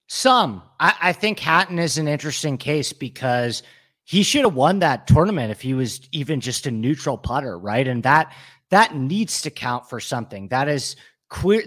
Some. 0.07 0.63
I, 0.81 0.95
I 1.01 1.13
think 1.13 1.39
Hatton 1.39 1.79
is 1.79 1.99
an 1.99 2.09
interesting 2.09 2.57
case 2.57 2.93
because 2.93 3.63
he 4.05 4.23
should 4.23 4.45
have 4.45 4.55
won 4.55 4.81
that 4.81 5.07
tournament 5.07 5.51
if 5.53 5.61
he 5.61 5.75
was 5.75 6.01
even 6.11 6.41
just 6.41 6.67
a 6.67 6.71
neutral 6.71 7.17
putter, 7.17 7.59
right? 7.59 7.87
And 7.87 8.03
that 8.03 8.35
that 8.71 8.97
needs 8.97 9.43
to 9.43 9.51
count 9.51 9.89
for 9.89 10.01
something. 10.01 10.49
That 10.49 10.69
is 10.69 10.97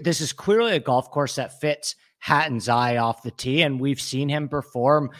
This 0.02 0.20
is 0.20 0.32
clearly 0.32 0.76
a 0.76 0.80
golf 0.80 1.10
course 1.10 1.36
that 1.36 1.60
fits 1.60 1.96
Hatton's 2.18 2.68
eye 2.68 2.96
off 2.96 3.22
the 3.22 3.30
tee, 3.30 3.62
and 3.62 3.80
we've 3.80 4.00
seen 4.00 4.28
him 4.28 4.48
perform 4.48 5.10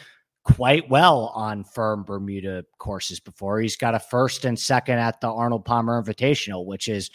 quite 0.44 0.88
well 0.90 1.32
on 1.34 1.64
firm 1.64 2.04
Bermuda 2.04 2.64
courses 2.78 3.18
before. 3.20 3.60
He's 3.60 3.76
got 3.76 3.94
a 3.94 3.98
first 3.98 4.44
and 4.44 4.58
second 4.58 4.98
at 4.98 5.20
the 5.20 5.30
Arnold 5.30 5.64
Palmer 5.64 6.02
Invitational, 6.02 6.66
which 6.66 6.88
is 6.88 7.10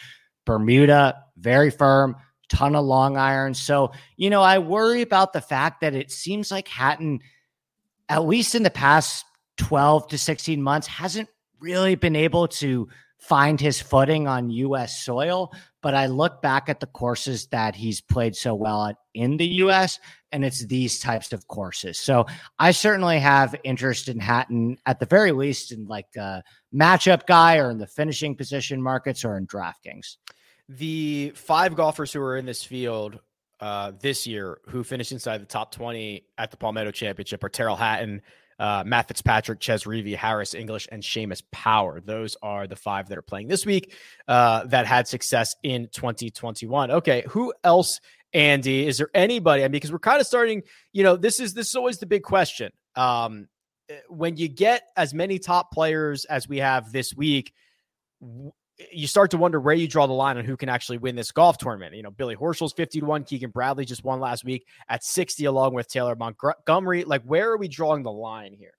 Bermuda, 0.46 1.24
very 1.38 1.70
firm, 1.70 2.16
ton 2.48 2.74
of 2.74 2.84
long 2.84 3.16
irons. 3.16 3.60
So, 3.60 3.92
you 4.16 4.30
know, 4.30 4.42
I 4.42 4.58
worry 4.58 5.02
about 5.02 5.32
the 5.32 5.40
fact 5.40 5.80
that 5.80 5.94
it 5.94 6.10
seems 6.10 6.50
like 6.50 6.66
Hatton, 6.66 7.20
at 8.08 8.26
least 8.26 8.54
in 8.54 8.64
the 8.64 8.70
past 8.70 9.24
12 9.58 10.08
to 10.08 10.18
16 10.18 10.60
months, 10.60 10.88
hasn't 10.88 11.28
really 11.60 11.94
been 11.94 12.16
able 12.16 12.48
to 12.48 12.88
find 13.20 13.60
his 13.60 13.80
footing 13.80 14.26
on 14.26 14.50
US 14.50 15.00
soil. 15.02 15.52
But 15.82 15.94
I 15.94 16.06
look 16.06 16.42
back 16.42 16.68
at 16.68 16.80
the 16.80 16.86
courses 16.86 17.46
that 17.48 17.74
he's 17.74 18.00
played 18.00 18.36
so 18.36 18.54
well 18.54 18.86
at 18.86 18.96
in 19.14 19.36
the 19.36 19.46
US, 19.46 19.98
and 20.32 20.44
it's 20.44 20.66
these 20.66 20.98
types 20.98 21.32
of 21.32 21.46
courses. 21.48 21.98
So 21.98 22.26
I 22.58 22.70
certainly 22.70 23.18
have 23.18 23.54
interest 23.64 24.08
in 24.08 24.18
Hatton 24.18 24.76
at 24.86 25.00
the 25.00 25.06
very 25.06 25.32
least 25.32 25.72
in 25.72 25.86
like 25.86 26.14
a 26.16 26.42
matchup 26.74 27.26
guy 27.26 27.58
or 27.58 27.70
in 27.70 27.78
the 27.78 27.86
finishing 27.86 28.34
position 28.36 28.82
markets 28.82 29.24
or 29.24 29.36
in 29.36 29.46
DraftKings 29.46 30.16
the 30.70 31.32
five 31.34 31.74
golfers 31.74 32.12
who 32.12 32.20
are 32.20 32.36
in 32.36 32.46
this 32.46 32.62
field 32.62 33.18
uh, 33.58 33.92
this 34.00 34.26
year 34.26 34.58
who 34.68 34.84
finished 34.84 35.12
inside 35.12 35.38
the 35.38 35.46
top 35.46 35.72
20 35.72 36.24
at 36.38 36.50
the 36.50 36.56
Palmetto 36.56 36.90
Championship 36.90 37.42
are 37.42 37.48
Tyrrell 37.48 37.76
Hatton, 37.76 38.22
uh, 38.60 38.84
Matt 38.86 39.08
Fitzpatrick, 39.08 39.58
Chez 39.58 39.84
Reavie, 39.84 40.14
Harris 40.14 40.54
English, 40.54 40.86
and 40.92 41.02
Seamus 41.02 41.42
Power. 41.50 42.00
Those 42.00 42.36
are 42.42 42.66
the 42.66 42.76
five 42.76 43.08
that 43.08 43.16
are 43.16 43.22
playing 43.22 43.48
this 43.48 43.64
week 43.64 43.94
uh, 44.28 44.64
that 44.66 44.86
had 44.86 45.08
success 45.08 45.56
in 45.62 45.88
2021. 45.92 46.90
Okay, 46.90 47.24
who 47.28 47.54
else, 47.64 48.00
Andy? 48.34 48.86
Is 48.86 48.98
there 48.98 49.08
anybody? 49.14 49.62
I 49.62 49.66
mean, 49.66 49.72
because 49.72 49.90
we're 49.90 49.98
kind 49.98 50.20
of 50.20 50.26
starting, 50.26 50.62
you 50.92 51.02
know, 51.02 51.16
this 51.16 51.40
is 51.40 51.54
this 51.54 51.70
is 51.70 51.74
always 51.74 51.98
the 51.98 52.06
big 52.06 52.22
question. 52.22 52.70
Um, 52.96 53.48
eh, 53.88 53.96
when 54.10 54.36
you 54.36 54.46
get 54.48 54.82
as 54.94 55.14
many 55.14 55.38
top 55.38 55.72
players 55.72 56.26
as 56.26 56.46
we 56.46 56.58
have 56.58 56.92
this 56.92 57.14
week, 57.14 57.54
you 58.92 59.06
start 59.06 59.30
to 59.32 59.36
wonder 59.36 59.60
where 59.60 59.74
you 59.74 59.88
draw 59.88 60.06
the 60.06 60.12
line 60.12 60.38
on 60.38 60.44
who 60.44 60.56
can 60.56 60.68
actually 60.68 60.98
win 60.98 61.16
this 61.16 61.32
golf 61.32 61.58
tournament. 61.58 61.94
You 61.94 62.02
know, 62.02 62.10
Billy 62.10 62.36
Horschel's 62.36 62.72
50 62.72 63.00
to 63.00 63.06
1, 63.06 63.24
Keegan 63.24 63.50
Bradley 63.50 63.84
just 63.84 64.04
won 64.04 64.20
last 64.20 64.44
week 64.44 64.66
at 64.88 65.04
60 65.04 65.44
along 65.44 65.74
with 65.74 65.88
Taylor 65.88 66.16
Montgomery. 66.16 67.04
Like 67.04 67.22
where 67.22 67.50
are 67.50 67.56
we 67.56 67.68
drawing 67.68 68.02
the 68.02 68.12
line 68.12 68.52
here? 68.52 68.74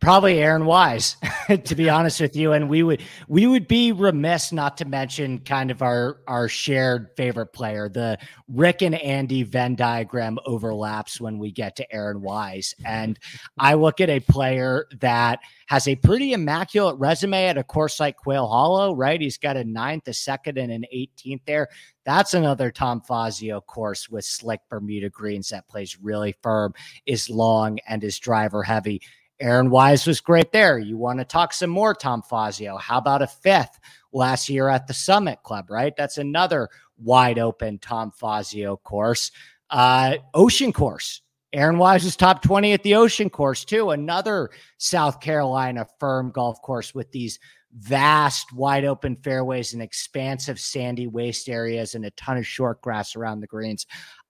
Probably 0.00 0.40
Aaron 0.40 0.64
Wise, 0.64 1.16
to 1.64 1.74
be 1.74 1.90
honest 1.90 2.20
with 2.20 2.36
you. 2.36 2.52
And 2.52 2.68
we 2.68 2.84
would 2.84 3.02
we 3.26 3.46
would 3.48 3.66
be 3.66 3.90
remiss 3.90 4.52
not 4.52 4.76
to 4.76 4.84
mention 4.84 5.40
kind 5.40 5.72
of 5.72 5.82
our 5.82 6.20
our 6.28 6.48
shared 6.48 7.10
favorite 7.16 7.52
player. 7.52 7.88
The 7.88 8.16
Rick 8.48 8.82
and 8.82 8.94
Andy 8.94 9.42
Venn 9.42 9.74
diagram 9.74 10.38
overlaps 10.46 11.20
when 11.20 11.38
we 11.38 11.50
get 11.50 11.74
to 11.76 11.92
Aaron 11.92 12.22
Wise. 12.22 12.74
And 12.84 13.18
I 13.58 13.74
look 13.74 14.00
at 14.00 14.08
a 14.08 14.20
player 14.20 14.86
that 15.00 15.40
has 15.66 15.88
a 15.88 15.96
pretty 15.96 16.32
immaculate 16.32 16.96
resume 16.98 17.46
at 17.46 17.58
a 17.58 17.64
course 17.64 17.98
like 17.98 18.16
Quail 18.16 18.46
Hollow, 18.46 18.94
right? 18.94 19.20
He's 19.20 19.36
got 19.36 19.56
a 19.56 19.64
ninth, 19.64 20.06
a 20.06 20.14
second, 20.14 20.58
and 20.58 20.72
an 20.72 20.84
18th 20.94 21.42
there. 21.44 21.68
That's 22.04 22.32
another 22.32 22.70
Tom 22.70 23.02
Fazio 23.02 23.60
course 23.60 24.08
with 24.08 24.24
slick 24.24 24.60
Bermuda 24.70 25.10
greens 25.10 25.48
that 25.48 25.68
plays 25.68 25.98
really 26.00 26.34
firm, 26.42 26.72
is 27.04 27.28
long, 27.28 27.78
and 27.86 28.02
is 28.02 28.18
driver 28.18 28.62
heavy. 28.62 29.02
Aaron 29.40 29.70
Wise 29.70 30.06
was 30.06 30.20
great 30.20 30.52
there. 30.52 30.78
You 30.78 30.96
want 30.96 31.20
to 31.20 31.24
talk 31.24 31.52
some 31.52 31.70
more 31.70 31.94
Tom 31.94 32.22
Fazio? 32.22 32.76
How 32.76 32.98
about 32.98 33.22
a 33.22 33.26
fifth 33.26 33.78
last 34.12 34.48
year 34.48 34.68
at 34.68 34.86
the 34.86 34.94
Summit 34.94 35.42
Club, 35.42 35.70
right? 35.70 35.94
That's 35.96 36.18
another 36.18 36.68
wide 36.98 37.38
open 37.38 37.78
Tom 37.78 38.10
Fazio 38.10 38.76
course. 38.76 39.30
Uh, 39.70 40.16
Ocean 40.34 40.72
Course. 40.72 41.22
Aaron 41.52 41.78
Wise 41.78 42.04
was 42.04 42.16
top 42.16 42.42
20 42.42 42.72
at 42.72 42.82
the 42.82 42.94
Ocean 42.94 43.30
Course, 43.30 43.64
too. 43.64 43.90
Another 43.90 44.50
South 44.76 45.20
Carolina 45.20 45.86
firm 45.98 46.30
golf 46.30 46.60
course 46.60 46.94
with 46.94 47.10
these 47.10 47.38
vast, 47.72 48.52
wide 48.52 48.84
open 48.84 49.16
fairways 49.16 49.72
and 49.72 49.82
expansive 49.82 50.58
sandy 50.58 51.06
waste 51.06 51.48
areas 51.48 51.94
and 51.94 52.04
a 52.04 52.10
ton 52.12 52.36
of 52.36 52.46
short 52.46 52.80
grass 52.82 53.16
around 53.16 53.40
the 53.40 53.46
greens. 53.46 53.86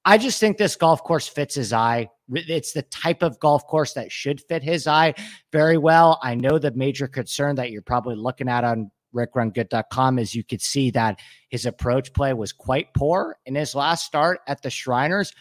I 0.08 0.16
just 0.16 0.40
think 0.40 0.56
this 0.56 0.74
golf 0.74 1.04
course 1.04 1.28
fits 1.28 1.54
his 1.54 1.70
eye. 1.70 2.08
It's 2.32 2.72
the 2.72 2.80
type 2.80 3.22
of 3.22 3.38
golf 3.40 3.66
course 3.66 3.92
that 3.92 4.10
should 4.10 4.40
fit 4.40 4.62
his 4.62 4.86
eye 4.86 5.12
very 5.52 5.76
well. 5.76 6.18
I 6.22 6.34
know 6.34 6.58
the 6.58 6.70
major 6.70 7.06
concern 7.06 7.56
that 7.56 7.70
you're 7.70 7.82
probably 7.82 8.16
looking 8.16 8.48
at 8.48 8.64
on 8.64 8.90
rickrungood.com 9.14 10.18
is 10.18 10.34
you 10.34 10.44
could 10.44 10.62
see 10.62 10.90
that 10.92 11.20
his 11.50 11.66
approach 11.66 12.14
play 12.14 12.32
was 12.32 12.54
quite 12.54 12.94
poor 12.94 13.36
in 13.44 13.54
his 13.54 13.74
last 13.74 14.06
start 14.06 14.40
at 14.46 14.62
the 14.62 14.70
Shriners. 14.70 15.34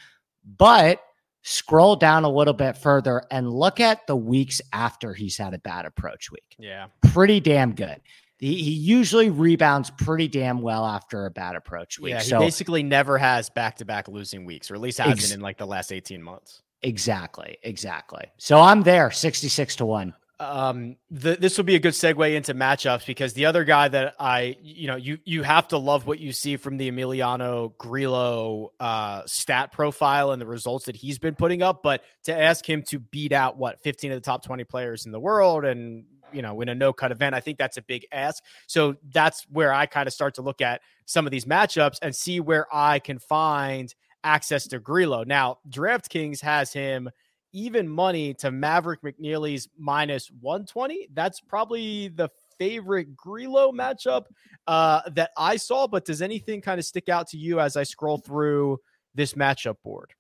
But 0.58 1.00
scroll 1.44 1.96
down 1.96 2.26
a 2.26 2.30
little 2.30 2.54
bit 2.54 2.76
further 2.76 3.24
and 3.32 3.50
look 3.50 3.80
at 3.80 4.06
the 4.06 4.18
weeks 4.18 4.60
after 4.74 5.14
he's 5.14 5.38
had 5.38 5.54
a 5.54 5.60
bad 5.60 5.86
approach 5.86 6.30
week. 6.30 6.58
Yeah. 6.60 6.88
Pretty 7.14 7.40
damn 7.40 7.74
good. 7.74 8.02
He, 8.40 8.56
he 8.62 8.72
usually 8.72 9.30
rebounds 9.30 9.90
pretty 9.90 10.28
damn 10.28 10.62
well 10.62 10.86
after 10.86 11.26
a 11.26 11.32
bad 11.32 11.56
approach 11.56 12.00
week. 12.00 12.12
Yeah, 12.12 12.22
he 12.22 12.30
so, 12.30 12.40
basically 12.40 12.84
never 12.84 13.18
has 13.18 13.50
back 13.50 13.78
to 13.78 13.86
back 13.86 14.08
losing 14.08 14.46
weeks, 14.46 14.70
or 14.70 14.76
at 14.76 14.82
least 14.82 15.00
hasn't 15.00 15.20
ex- 15.20 15.32
in 15.32 15.42
like 15.42 15.58
the 15.58 15.66
last 15.66 15.92
18 15.92 16.22
months. 16.22 16.62
Exactly. 16.84 17.58
Exactly. 17.64 18.26
So 18.38 18.60
I'm 18.60 18.84
there 18.84 19.10
66 19.10 19.78
to 19.78 19.86
1 19.86 20.14
um 20.40 20.98
the, 21.10 21.36
this 21.36 21.58
will 21.58 21.66
be 21.66 21.76
a 21.76 21.80
good 21.80 21.94
segue 21.94 22.36
into 22.36 22.54
matchups 22.54 23.08
because 23.08 23.34
the 23.34 23.46
other 23.46 23.64
guy 23.64 23.88
that 23.88 24.14
I 24.20 24.56
you 24.62 24.88
know 24.88 24.96
you 24.96 25.18
you 25.26 25.42
have 25.42 25.70
to 25.70 25.80
love 25.80 26.06
what 26.06 26.20
you 26.20 26.32
see 26.32 26.58
from 26.58 26.78
the 26.78 26.92
Emiliano 26.92 27.76
Grillo 27.78 28.72
uh 28.80 29.24
stat 29.26 29.72
profile 29.72 30.32
and 30.32 30.40
the 30.40 30.46
results 30.46 30.86
that 30.86 30.96
he's 30.96 31.18
been 31.18 31.34
putting 31.34 31.64
up 31.64 31.82
but 31.82 32.04
to 32.26 32.40
ask 32.40 32.68
him 32.70 32.84
to 32.90 33.00
beat 33.00 33.32
out 33.32 33.58
what 33.58 33.82
15 33.82 34.12
of 34.12 34.18
the 34.18 34.22
top 34.22 34.44
20 34.44 34.64
players 34.64 35.08
in 35.08 35.12
the 35.12 35.20
world 35.20 35.66
and 35.66 36.06
you 36.32 36.42
know, 36.42 36.62
in 36.62 36.70
a 36.70 36.76
no 36.76 36.94
cut 36.94 37.12
event. 37.12 37.36
I 37.36 37.40
think 37.40 37.58
that's 37.58 37.78
a 37.78 37.82
big 37.82 38.06
ask. 38.12 38.44
So 38.68 38.96
that's 39.12 39.46
where 39.50 39.74
I 39.74 39.86
kind 39.86 40.08
of 40.08 40.14
start 40.14 40.36
to 40.36 40.42
look 40.42 40.62
at 40.62 40.82
some 41.06 41.26
of 41.26 41.32
these 41.32 41.46
matchups 41.46 41.98
and 42.02 42.16
see 42.16 42.40
where 42.40 42.68
I 42.74 43.00
can 43.00 43.20
find 43.20 43.94
access 44.24 44.68
to 44.68 44.80
Grillo. 44.80 45.24
Now, 45.24 45.60
DraftKings 45.70 46.42
has 46.42 46.74
him 46.74 47.10
even 47.54 47.88
money 47.88 48.34
to 48.36 48.52
Maverick 48.52 49.02
McNealy's 49.02 49.70
minus 49.78 50.30
120. 50.42 51.10
That's 51.14 51.40
probably 51.40 52.10
the 52.10 52.30
favorite 52.60 53.16
Grillo 53.16 53.72
matchup 53.72 54.26
uh, 54.68 55.02
that 55.12 55.32
I 55.38 55.58
saw. 55.58 55.88
But 55.88 56.06
does 56.06 56.22
anything 56.22 56.62
kind 56.62 56.80
of 56.80 56.86
stick 56.86 57.10
out 57.10 57.28
to 57.30 57.38
you 57.38 57.60
as 57.60 57.78
I 57.78 57.84
scroll 57.84 58.18
through 58.18 58.80
this 59.16 59.34
matchup 59.34 59.78
board? 59.84 60.14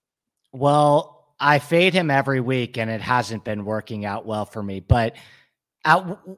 Well, 0.51 1.25
I 1.39 1.59
fade 1.59 1.93
him 1.93 2.09
every 2.09 2.39
week 2.39 2.77
and 2.77 2.89
it 2.89 3.01
hasn't 3.01 3.43
been 3.43 3.65
working 3.65 4.05
out 4.05 4.25
well 4.25 4.45
for 4.45 4.63
me. 4.63 4.79
But 4.79 5.15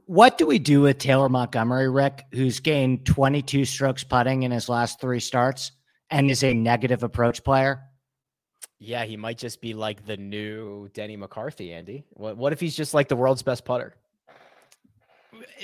what 0.06 0.38
do 0.38 0.46
we 0.46 0.60
do 0.60 0.82
with 0.82 0.98
Taylor 0.98 1.30
Montgomery, 1.30 1.90
Rick, 1.90 2.26
who's 2.32 2.60
gained 2.60 3.06
22 3.06 3.66
strokes 3.66 4.04
putting 4.04 4.44
in 4.44 4.52
his 4.52 4.70
last 4.70 5.02
three 5.02 5.20
starts 5.20 5.72
and 6.10 6.30
is 6.30 6.44
a 6.44 6.54
negative 6.54 7.04
approach 7.04 7.44
player? 7.44 7.82
Yeah, 8.80 9.04
he 9.04 9.18
might 9.18 9.38
just 9.38 9.62
be 9.62 9.74
like 9.74 10.06
the 10.06 10.18
new 10.18 10.88
Denny 10.90 11.18
McCarthy, 11.18 11.74
Andy. 11.74 12.06
What 12.12 12.38
what 12.38 12.54
if 12.54 12.62
he's 12.62 12.76
just 12.76 12.94
like 12.94 13.10
the 13.10 13.16
world's 13.16 13.44
best 13.44 13.66
putter? 13.66 13.94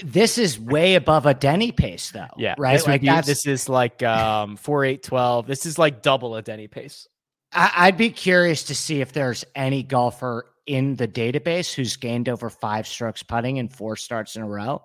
This 0.04 0.38
is 0.38 0.60
way 0.60 0.96
above 0.96 1.26
a 1.26 1.34
Denny 1.34 1.72
pace, 1.72 2.12
though. 2.12 2.28
Yeah, 2.38 2.56
right. 2.58 2.74
This, 2.74 2.88
like 2.88 3.02
be, 3.02 3.22
this 3.22 3.46
is 3.46 3.70
like 3.70 4.04
um 4.04 4.58
four 4.58 4.84
eight 4.84 5.02
twelve. 5.02 5.48
This 5.48 5.66
is 5.66 5.80
like 5.80 6.02
double 6.02 6.36
a 6.36 6.42
Denny 6.42 6.68
pace. 6.68 7.08
I, 7.54 7.88
would 7.88 7.98
be 7.98 8.10
curious 8.10 8.64
to 8.64 8.76
see 8.76 9.00
if 9.00 9.14
there's 9.14 9.46
any 9.56 9.82
golfer 9.82 10.46
in 10.68 10.96
the 10.96 11.08
database 11.08 11.74
who's 11.74 11.96
gained 11.98 12.30
over 12.30 12.50
five 12.50 12.88
strokes 12.88 13.24
putting 13.24 13.58
in 13.58 13.70
four 13.70 13.96
starts 13.96 14.36
in 14.36 14.42
a 14.42 14.48
row. 14.48 14.84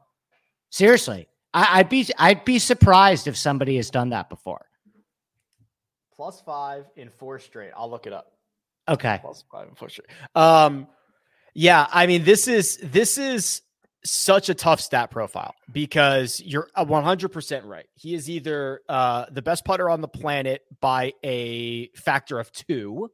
Seriously, 0.70 1.26
I, 1.52 1.78
would 1.78 1.88
be 1.88 2.08
I'd 2.18 2.44
be 2.44 2.58
surprised 2.58 3.26
if 3.26 3.36
somebody 3.36 3.76
has 3.76 3.90
done 3.90 4.10
that 4.10 4.28
before. 4.28 4.66
Plus 6.14 6.40
five 6.42 6.84
in 6.96 7.08
four 7.08 7.38
straight. 7.38 7.70
I'll 7.76 7.90
look 7.90 8.06
it 8.06 8.12
up. 8.12 8.32
Okay. 8.88 9.18
Plus 9.20 9.44
five 9.50 9.68
in 9.68 9.74
four 9.74 9.88
straight. 9.88 10.08
Um, 10.34 10.86
yeah, 11.54 11.86
I 11.90 12.06
mean 12.06 12.24
this 12.24 12.46
is 12.46 12.76
this 12.78 13.18
is 13.18 13.62
such 14.04 14.48
a 14.48 14.54
tough 14.54 14.80
stat 14.80 15.10
profile 15.10 15.54
because 15.70 16.40
you're 16.40 16.68
100% 16.76 17.64
right. 17.66 17.86
He 17.94 18.14
is 18.14 18.30
either 18.30 18.80
uh, 18.88 19.26
the 19.30 19.42
best 19.42 19.64
putter 19.64 19.90
on 19.90 20.00
the 20.00 20.08
planet 20.08 20.62
by 20.80 21.12
a 21.22 21.88
factor 21.88 22.38
of 22.38 22.50
two, 22.52 23.10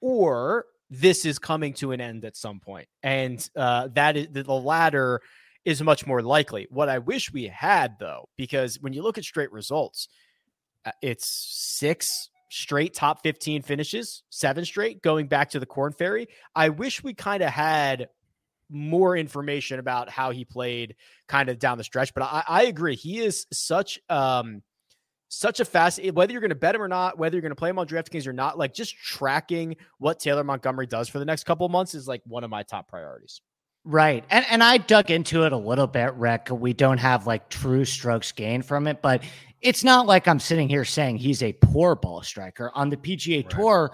or 0.00 0.64
this 0.90 1.24
is 1.24 1.38
coming 1.38 1.72
to 1.74 1.92
an 1.92 2.00
end 2.00 2.24
at 2.24 2.36
some 2.36 2.60
point. 2.60 2.88
And 3.02 3.48
uh, 3.56 3.88
that 3.94 4.16
is 4.16 4.28
the 4.32 4.52
latter 4.52 5.20
is 5.64 5.82
much 5.82 6.06
more 6.06 6.22
likely. 6.22 6.66
What 6.70 6.88
I 6.88 6.98
wish 6.98 7.32
we 7.32 7.44
had, 7.46 7.98
though, 7.98 8.28
because 8.36 8.80
when 8.80 8.92
you 8.92 9.02
look 9.02 9.18
at 9.18 9.24
straight 9.24 9.52
results, 9.52 10.08
uh, 10.84 10.90
it's 11.02 11.26
six 11.26 12.30
straight 12.50 12.94
top 12.94 13.22
15 13.22 13.62
finishes, 13.62 14.24
seven 14.30 14.64
straight 14.64 15.02
going 15.02 15.28
back 15.28 15.50
to 15.50 15.60
the 15.60 15.66
Korn 15.66 15.92
Ferry. 15.92 16.26
I 16.54 16.70
wish 16.70 17.02
we 17.02 17.14
kind 17.14 17.42
of 17.42 17.50
had 17.50 18.08
more 18.68 19.16
information 19.16 19.78
about 19.78 20.08
how 20.08 20.30
he 20.30 20.44
played 20.44 20.96
kind 21.28 21.48
of 21.48 21.58
down 21.58 21.78
the 21.78 21.84
stretch. 21.84 22.12
But 22.14 22.24
I, 22.24 22.42
I 22.46 22.62
agree. 22.64 22.96
He 22.96 23.20
is 23.20 23.46
such 23.52 24.00
um 24.08 24.62
such 25.30 25.60
a 25.60 25.64
fast 25.64 26.00
eh, 26.02 26.10
whether 26.10 26.32
you're 26.32 26.40
going 26.40 26.50
to 26.50 26.54
bet 26.54 26.74
him 26.74 26.82
or 26.82 26.88
not, 26.88 27.16
whether 27.16 27.36
you're 27.36 27.40
going 27.42 27.50
to 27.50 27.56
play 27.56 27.70
him 27.70 27.78
on 27.78 27.86
DraftKings 27.86 28.26
or 28.26 28.32
not, 28.32 28.58
like 28.58 28.74
just 28.74 28.96
tracking 28.96 29.76
what 29.98 30.20
Taylor 30.20 30.44
Montgomery 30.44 30.86
does 30.86 31.08
for 31.08 31.18
the 31.18 31.24
next 31.24 31.44
couple 31.44 31.64
of 31.64 31.72
months 31.72 31.94
is 31.94 32.06
like 32.06 32.20
one 32.26 32.44
of 32.44 32.50
my 32.50 32.62
top 32.62 32.88
priorities. 32.88 33.40
Right. 33.84 34.24
And 34.28 34.44
and 34.50 34.62
I 34.62 34.76
dug 34.76 35.10
into 35.10 35.44
it 35.44 35.52
a 35.52 35.56
little 35.56 35.86
bit, 35.86 36.12
Rick. 36.14 36.48
We 36.50 36.74
don't 36.74 36.98
have 36.98 37.26
like 37.26 37.48
true 37.48 37.86
strokes 37.86 38.30
gained 38.30 38.66
from 38.66 38.86
it, 38.86 39.00
but 39.00 39.22
it's 39.62 39.82
not 39.82 40.06
like 40.06 40.28
I'm 40.28 40.38
sitting 40.38 40.68
here 40.68 40.84
saying 40.84 41.16
he's 41.16 41.42
a 41.42 41.54
poor 41.54 41.94
ball 41.94 42.22
striker. 42.22 42.70
On 42.74 42.90
the 42.90 42.98
PGA 42.98 43.36
right. 43.36 43.50
Tour, 43.50 43.92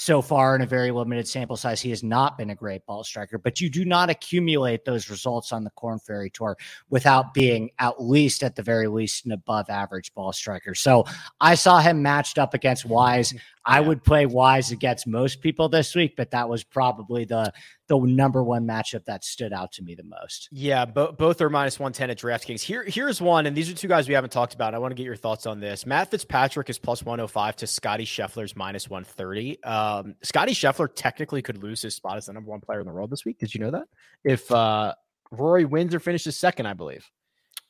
so 0.00 0.22
far 0.22 0.56
in 0.56 0.62
a 0.62 0.66
very 0.66 0.90
limited 0.90 1.28
sample 1.28 1.58
size, 1.58 1.78
he 1.78 1.90
has 1.90 2.02
not 2.02 2.38
been 2.38 2.48
a 2.48 2.54
great 2.54 2.86
ball 2.86 3.04
striker, 3.04 3.36
but 3.36 3.60
you 3.60 3.68
do 3.68 3.84
not 3.84 4.08
accumulate 4.08 4.82
those 4.86 5.10
results 5.10 5.52
on 5.52 5.62
the 5.62 5.68
Korn 5.72 5.98
Ferry 5.98 6.30
Tour 6.30 6.56
without 6.88 7.34
being 7.34 7.68
at 7.78 8.02
least, 8.02 8.42
at 8.42 8.56
the 8.56 8.62
very 8.62 8.88
least, 8.88 9.26
an 9.26 9.32
above 9.32 9.68
average 9.68 10.14
ball 10.14 10.32
striker. 10.32 10.74
So 10.74 11.04
I 11.38 11.54
saw 11.54 11.80
him 11.80 12.00
matched 12.00 12.38
up 12.38 12.54
against 12.54 12.86
Wise. 12.86 13.34
I 13.66 13.82
would 13.82 14.02
play 14.02 14.24
Wise 14.24 14.72
against 14.72 15.06
most 15.06 15.42
people 15.42 15.68
this 15.68 15.94
week, 15.94 16.14
but 16.16 16.30
that 16.30 16.48
was 16.48 16.64
probably 16.64 17.26
the 17.26 17.52
the 17.90 17.98
number 17.98 18.44
one 18.44 18.64
matchup 18.64 19.04
that 19.06 19.24
stood 19.24 19.52
out 19.52 19.72
to 19.72 19.82
me 19.82 19.96
the 19.96 20.04
most. 20.04 20.48
Yeah, 20.52 20.84
bo- 20.84 21.10
both 21.10 21.40
are 21.40 21.50
minus 21.50 21.80
110 21.80 22.08
at 22.08 22.18
DraftKings. 22.18 22.60
Here, 22.60 22.84
here's 22.84 23.20
one, 23.20 23.46
and 23.46 23.56
these 23.56 23.68
are 23.68 23.74
two 23.74 23.88
guys 23.88 24.06
we 24.06 24.14
haven't 24.14 24.30
talked 24.30 24.54
about. 24.54 24.76
I 24.76 24.78
want 24.78 24.92
to 24.92 24.94
get 24.94 25.02
your 25.02 25.16
thoughts 25.16 25.44
on 25.44 25.58
this. 25.58 25.84
Matt 25.84 26.08
Fitzpatrick 26.08 26.70
is 26.70 26.78
plus 26.78 27.02
105 27.02 27.56
to 27.56 27.66
Scotty 27.66 28.04
Scheffler's 28.04 28.54
minus 28.54 28.88
130. 28.88 29.64
Um, 29.64 30.14
Scotty 30.22 30.52
Scheffler 30.52 30.88
technically 30.94 31.42
could 31.42 31.60
lose 31.60 31.82
his 31.82 31.96
spot 31.96 32.16
as 32.16 32.26
the 32.26 32.32
number 32.32 32.48
one 32.48 32.60
player 32.60 32.78
in 32.78 32.86
the 32.86 32.92
world 32.92 33.10
this 33.10 33.24
week. 33.24 33.40
Did 33.40 33.52
you 33.52 33.60
know 33.60 33.72
that? 33.72 33.88
If 34.22 34.48
uh, 34.52 34.94
Rory 35.32 35.64
wins 35.64 35.92
or 35.92 35.98
finishes 35.98 36.36
second, 36.36 36.66
I 36.66 36.74
believe. 36.74 37.04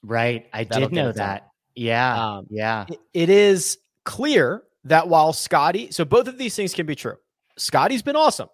Right. 0.02 0.48
I 0.52 0.64
That'll 0.64 0.88
did 0.88 0.94
know 0.94 1.12
that. 1.12 1.48
Yeah. 1.74 2.36
Um, 2.36 2.46
yeah. 2.50 2.84
It, 2.90 3.00
it 3.14 3.30
is 3.30 3.78
clear 4.04 4.64
that 4.84 5.08
while 5.08 5.32
Scotty, 5.32 5.90
so 5.92 6.04
both 6.04 6.28
of 6.28 6.36
these 6.36 6.54
things 6.54 6.74
can 6.74 6.84
be 6.84 6.94
true. 6.94 7.16
Scotty's 7.56 8.02
been 8.02 8.16
awesome. 8.16 8.48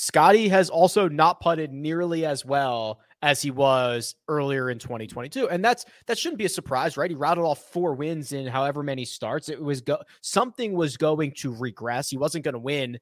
Scotty 0.00 0.46
has 0.46 0.70
also 0.70 1.08
not 1.08 1.40
putted 1.40 1.72
nearly 1.72 2.24
as 2.24 2.44
well 2.44 3.00
as 3.20 3.42
he 3.42 3.50
was 3.50 4.14
earlier 4.28 4.70
in 4.70 4.78
2022. 4.78 5.48
And 5.48 5.64
that's 5.64 5.84
that 6.06 6.16
shouldn't 6.16 6.38
be 6.38 6.44
a 6.44 6.48
surprise, 6.48 6.96
right? 6.96 7.10
He 7.10 7.16
routed 7.16 7.42
off 7.42 7.58
four 7.72 7.94
wins 7.94 8.30
in 8.30 8.46
however 8.46 8.84
many 8.84 9.04
starts. 9.04 9.48
It 9.48 9.60
was 9.60 9.80
go- 9.80 10.04
something 10.20 10.72
was 10.72 10.96
going 10.96 11.32
to 11.38 11.52
regress. 11.52 12.10
He 12.10 12.16
wasn't 12.16 12.44
going 12.44 12.52
to 12.52 12.60
win 12.60 13.00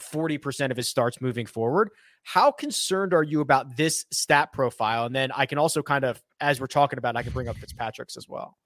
40% 0.00 0.70
of 0.70 0.78
his 0.78 0.88
starts 0.88 1.20
moving 1.20 1.44
forward. 1.44 1.90
How 2.22 2.50
concerned 2.50 3.12
are 3.12 3.22
you 3.22 3.42
about 3.42 3.76
this 3.76 4.06
stat 4.10 4.50
profile? 4.50 5.04
And 5.04 5.14
then 5.14 5.30
I 5.36 5.44
can 5.44 5.58
also 5.58 5.82
kind 5.82 6.06
of 6.06 6.22
as 6.40 6.58
we're 6.58 6.68
talking 6.68 6.98
about, 6.98 7.18
I 7.18 7.22
can 7.22 7.32
bring 7.32 7.48
up 7.48 7.56
Fitzpatrick's 7.58 8.16
as 8.16 8.30
well. 8.30 8.56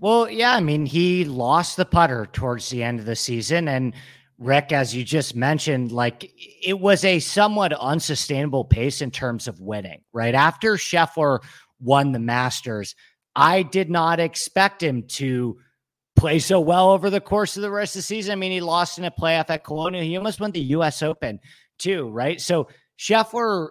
Well, 0.00 0.30
yeah, 0.30 0.54
I 0.54 0.60
mean, 0.60 0.86
he 0.86 1.24
lost 1.24 1.76
the 1.76 1.84
putter 1.84 2.26
towards 2.32 2.70
the 2.70 2.84
end 2.84 3.00
of 3.00 3.06
the 3.06 3.16
season 3.16 3.66
and 3.66 3.94
Rick, 4.38 4.72
as 4.72 4.94
you 4.94 5.04
just 5.04 5.34
mentioned, 5.34 5.90
like 5.90 6.30
it 6.62 6.78
was 6.78 7.04
a 7.04 7.18
somewhat 7.18 7.72
unsustainable 7.72 8.64
pace 8.64 9.02
in 9.02 9.10
terms 9.10 9.48
of 9.48 9.60
winning, 9.60 10.02
right? 10.12 10.34
After 10.34 10.74
Scheffler 10.74 11.40
won 11.80 12.12
the 12.12 12.20
Masters, 12.20 12.94
I 13.34 13.62
did 13.62 13.90
not 13.90 14.20
expect 14.20 14.82
him 14.82 15.02
to 15.08 15.58
play 16.16 16.38
so 16.38 16.60
well 16.60 16.90
over 16.90 17.10
the 17.10 17.20
course 17.20 17.56
of 17.56 17.62
the 17.62 17.70
rest 17.70 17.96
of 17.96 18.00
the 18.00 18.02
season. 18.02 18.32
I 18.32 18.36
mean, 18.36 18.52
he 18.52 18.60
lost 18.60 18.98
in 18.98 19.04
a 19.04 19.10
playoff 19.10 19.50
at 19.50 19.64
Colonial. 19.64 20.04
He 20.04 20.16
almost 20.16 20.40
won 20.40 20.52
the 20.52 20.60
U.S. 20.60 21.02
Open 21.02 21.40
too, 21.78 22.08
right? 22.08 22.40
So 22.40 22.68
Scheffler, 22.98 23.70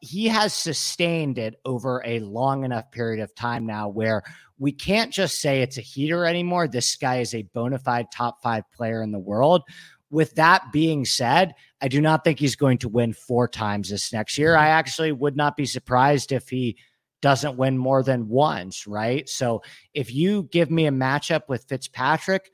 he 0.00 0.26
has 0.26 0.52
sustained 0.54 1.38
it 1.38 1.56
over 1.64 2.02
a 2.04 2.20
long 2.20 2.64
enough 2.64 2.90
period 2.90 3.22
of 3.22 3.34
time 3.34 3.66
now 3.66 3.88
where 3.88 4.22
we 4.58 4.72
can't 4.72 5.12
just 5.12 5.40
say 5.40 5.62
it's 5.62 5.78
a 5.78 5.82
heater 5.82 6.24
anymore. 6.24 6.68
This 6.68 6.96
guy 6.96 7.18
is 7.18 7.34
a 7.34 7.42
bona 7.42 7.78
fide 7.78 8.06
top 8.12 8.42
five 8.42 8.64
player 8.72 9.02
in 9.02 9.12
the 9.12 9.18
world. 9.18 9.62
With 10.10 10.34
that 10.36 10.70
being 10.72 11.04
said, 11.04 11.54
I 11.80 11.88
do 11.88 12.00
not 12.00 12.24
think 12.24 12.38
he's 12.38 12.56
going 12.56 12.78
to 12.78 12.88
win 12.88 13.12
four 13.12 13.48
times 13.48 13.90
this 13.90 14.12
next 14.12 14.38
year. 14.38 14.56
I 14.56 14.68
actually 14.68 15.12
would 15.12 15.36
not 15.36 15.56
be 15.56 15.66
surprised 15.66 16.30
if 16.30 16.48
he 16.48 16.76
doesn't 17.20 17.56
win 17.56 17.78
more 17.78 18.02
than 18.02 18.28
once, 18.28 18.86
right? 18.86 19.28
So 19.28 19.62
if 19.94 20.14
you 20.14 20.48
give 20.52 20.70
me 20.70 20.86
a 20.86 20.92
matchup 20.92 21.48
with 21.48 21.64
Fitzpatrick, 21.64 22.50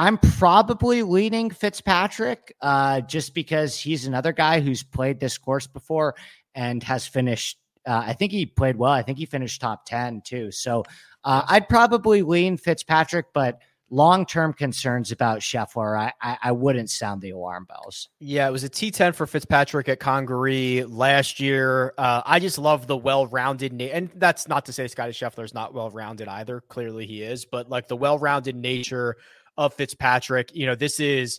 I'm 0.00 0.16
probably 0.16 1.02
leaning 1.02 1.50
Fitzpatrick 1.50 2.56
uh, 2.62 3.02
just 3.02 3.34
because 3.34 3.78
he's 3.78 4.06
another 4.06 4.32
guy 4.32 4.60
who's 4.60 4.82
played 4.82 5.20
this 5.20 5.36
course 5.36 5.66
before 5.66 6.14
and 6.54 6.82
has 6.84 7.06
finished. 7.06 7.58
Uh, 7.86 8.04
I 8.06 8.14
think 8.14 8.32
he 8.32 8.46
played 8.46 8.76
well. 8.76 8.92
I 8.92 9.02
think 9.02 9.18
he 9.18 9.26
finished 9.26 9.60
top 9.60 9.84
10 9.84 10.22
too. 10.24 10.52
So 10.52 10.84
uh, 11.22 11.42
I'd 11.46 11.68
probably 11.68 12.22
lean 12.22 12.56
Fitzpatrick, 12.56 13.26
but 13.34 13.60
long 13.90 14.24
term 14.24 14.54
concerns 14.54 15.12
about 15.12 15.40
Scheffler, 15.40 15.98
I, 15.98 16.14
I, 16.22 16.38
I 16.44 16.52
wouldn't 16.52 16.88
sound 16.88 17.20
the 17.20 17.32
alarm 17.32 17.66
bells. 17.68 18.08
Yeah, 18.20 18.48
it 18.48 18.52
was 18.52 18.64
a 18.64 18.70
T10 18.70 19.14
for 19.14 19.26
Fitzpatrick 19.26 19.90
at 19.90 20.00
Congaree 20.00 20.84
last 20.84 21.40
year. 21.40 21.92
Uh, 21.98 22.22
I 22.24 22.38
just 22.38 22.56
love 22.56 22.86
the 22.86 22.96
well 22.96 23.26
rounded, 23.26 23.74
na- 23.74 23.84
and 23.84 24.08
that's 24.14 24.48
not 24.48 24.64
to 24.64 24.72
say 24.72 24.88
Scotty 24.88 25.12
Scheffler 25.12 25.44
is 25.44 25.52
not 25.52 25.74
well 25.74 25.90
rounded 25.90 26.26
either. 26.26 26.62
Clearly 26.62 27.04
he 27.04 27.22
is, 27.22 27.44
but 27.44 27.68
like 27.68 27.86
the 27.86 27.96
well 27.96 28.18
rounded 28.18 28.56
nature 28.56 29.18
of 29.60 29.74
Fitzpatrick, 29.74 30.54
you 30.54 30.64
know, 30.64 30.74
this 30.74 30.98
is 31.00 31.38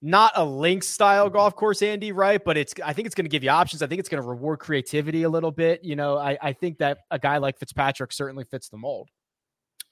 not 0.00 0.32
a 0.36 0.44
links 0.44 0.86
style 0.86 1.28
golf 1.28 1.56
course, 1.56 1.82
Andy, 1.82 2.12
right? 2.12 2.42
But 2.42 2.56
it's 2.56 2.74
I 2.84 2.92
think 2.92 3.06
it's 3.06 3.14
going 3.14 3.24
to 3.24 3.30
give 3.30 3.42
you 3.42 3.50
options. 3.50 3.82
I 3.82 3.88
think 3.88 3.98
it's 3.98 4.08
going 4.08 4.22
to 4.22 4.28
reward 4.28 4.60
creativity 4.60 5.24
a 5.24 5.28
little 5.28 5.50
bit. 5.50 5.82
You 5.82 5.96
know, 5.96 6.16
I, 6.16 6.38
I 6.40 6.52
think 6.52 6.78
that 6.78 6.98
a 7.10 7.18
guy 7.18 7.38
like 7.38 7.58
Fitzpatrick 7.58 8.12
certainly 8.12 8.44
fits 8.44 8.68
the 8.68 8.76
mold. 8.76 9.08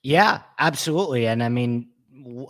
Yeah, 0.04 0.42
absolutely. 0.58 1.26
And 1.26 1.42
I 1.42 1.48
mean, 1.48 1.88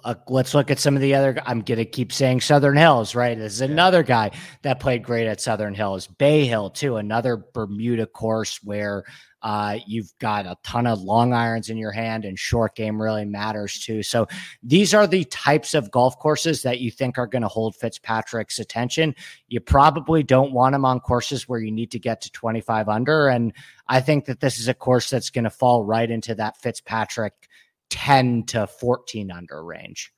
uh, 0.04 0.14
let's 0.28 0.54
look 0.54 0.70
at 0.70 0.78
some 0.78 0.94
of 0.94 1.00
the 1.00 1.14
other. 1.14 1.40
I'm 1.46 1.62
going 1.62 1.78
to 1.78 1.86
keep 1.86 2.12
saying 2.12 2.42
Southern 2.42 2.76
Hills, 2.76 3.14
right? 3.14 3.38
This 3.38 3.54
is 3.54 3.60
another 3.62 4.02
guy 4.02 4.32
that 4.60 4.80
played 4.80 5.02
great 5.02 5.26
at 5.26 5.40
Southern 5.40 5.74
Hills. 5.74 6.06
Bay 6.06 6.44
Hill, 6.44 6.68
too, 6.68 6.96
another 6.96 7.42
Bermuda 7.54 8.06
course 8.06 8.60
where 8.62 9.04
uh, 9.42 9.78
you've 9.86 10.12
got 10.18 10.46
a 10.46 10.56
ton 10.62 10.86
of 10.86 11.02
long 11.02 11.32
irons 11.32 11.68
in 11.68 11.76
your 11.76 11.90
hand, 11.90 12.24
and 12.24 12.38
short 12.38 12.74
game 12.74 13.00
really 13.00 13.24
matters 13.24 13.78
too. 13.78 14.02
So 14.02 14.28
these 14.62 14.94
are 14.94 15.06
the 15.06 15.24
types 15.24 15.74
of 15.74 15.90
golf 15.90 16.18
courses 16.18 16.62
that 16.62 16.80
you 16.80 16.90
think 16.90 17.18
are 17.18 17.26
going 17.26 17.42
to 17.42 17.48
hold 17.48 17.74
Fitzpatrick's 17.76 18.58
attention. 18.58 19.14
You 19.48 19.60
probably 19.60 20.22
don't 20.22 20.52
want 20.52 20.74
him 20.74 20.84
on 20.84 21.00
courses 21.00 21.48
where 21.48 21.60
you 21.60 21.72
need 21.72 21.90
to 21.92 21.98
get 21.98 22.20
to 22.22 22.30
25 22.30 22.88
under. 22.88 23.28
And 23.28 23.52
I 23.88 24.00
think 24.00 24.26
that 24.26 24.40
this 24.40 24.58
is 24.58 24.68
a 24.68 24.74
course 24.74 25.10
that's 25.10 25.30
going 25.30 25.44
to 25.44 25.50
fall 25.50 25.84
right 25.84 26.10
into 26.10 26.34
that 26.36 26.56
Fitzpatrick 26.56 27.34
10 27.90 28.44
to 28.44 28.66
14 28.66 29.30
under 29.30 29.62
range. 29.62 30.12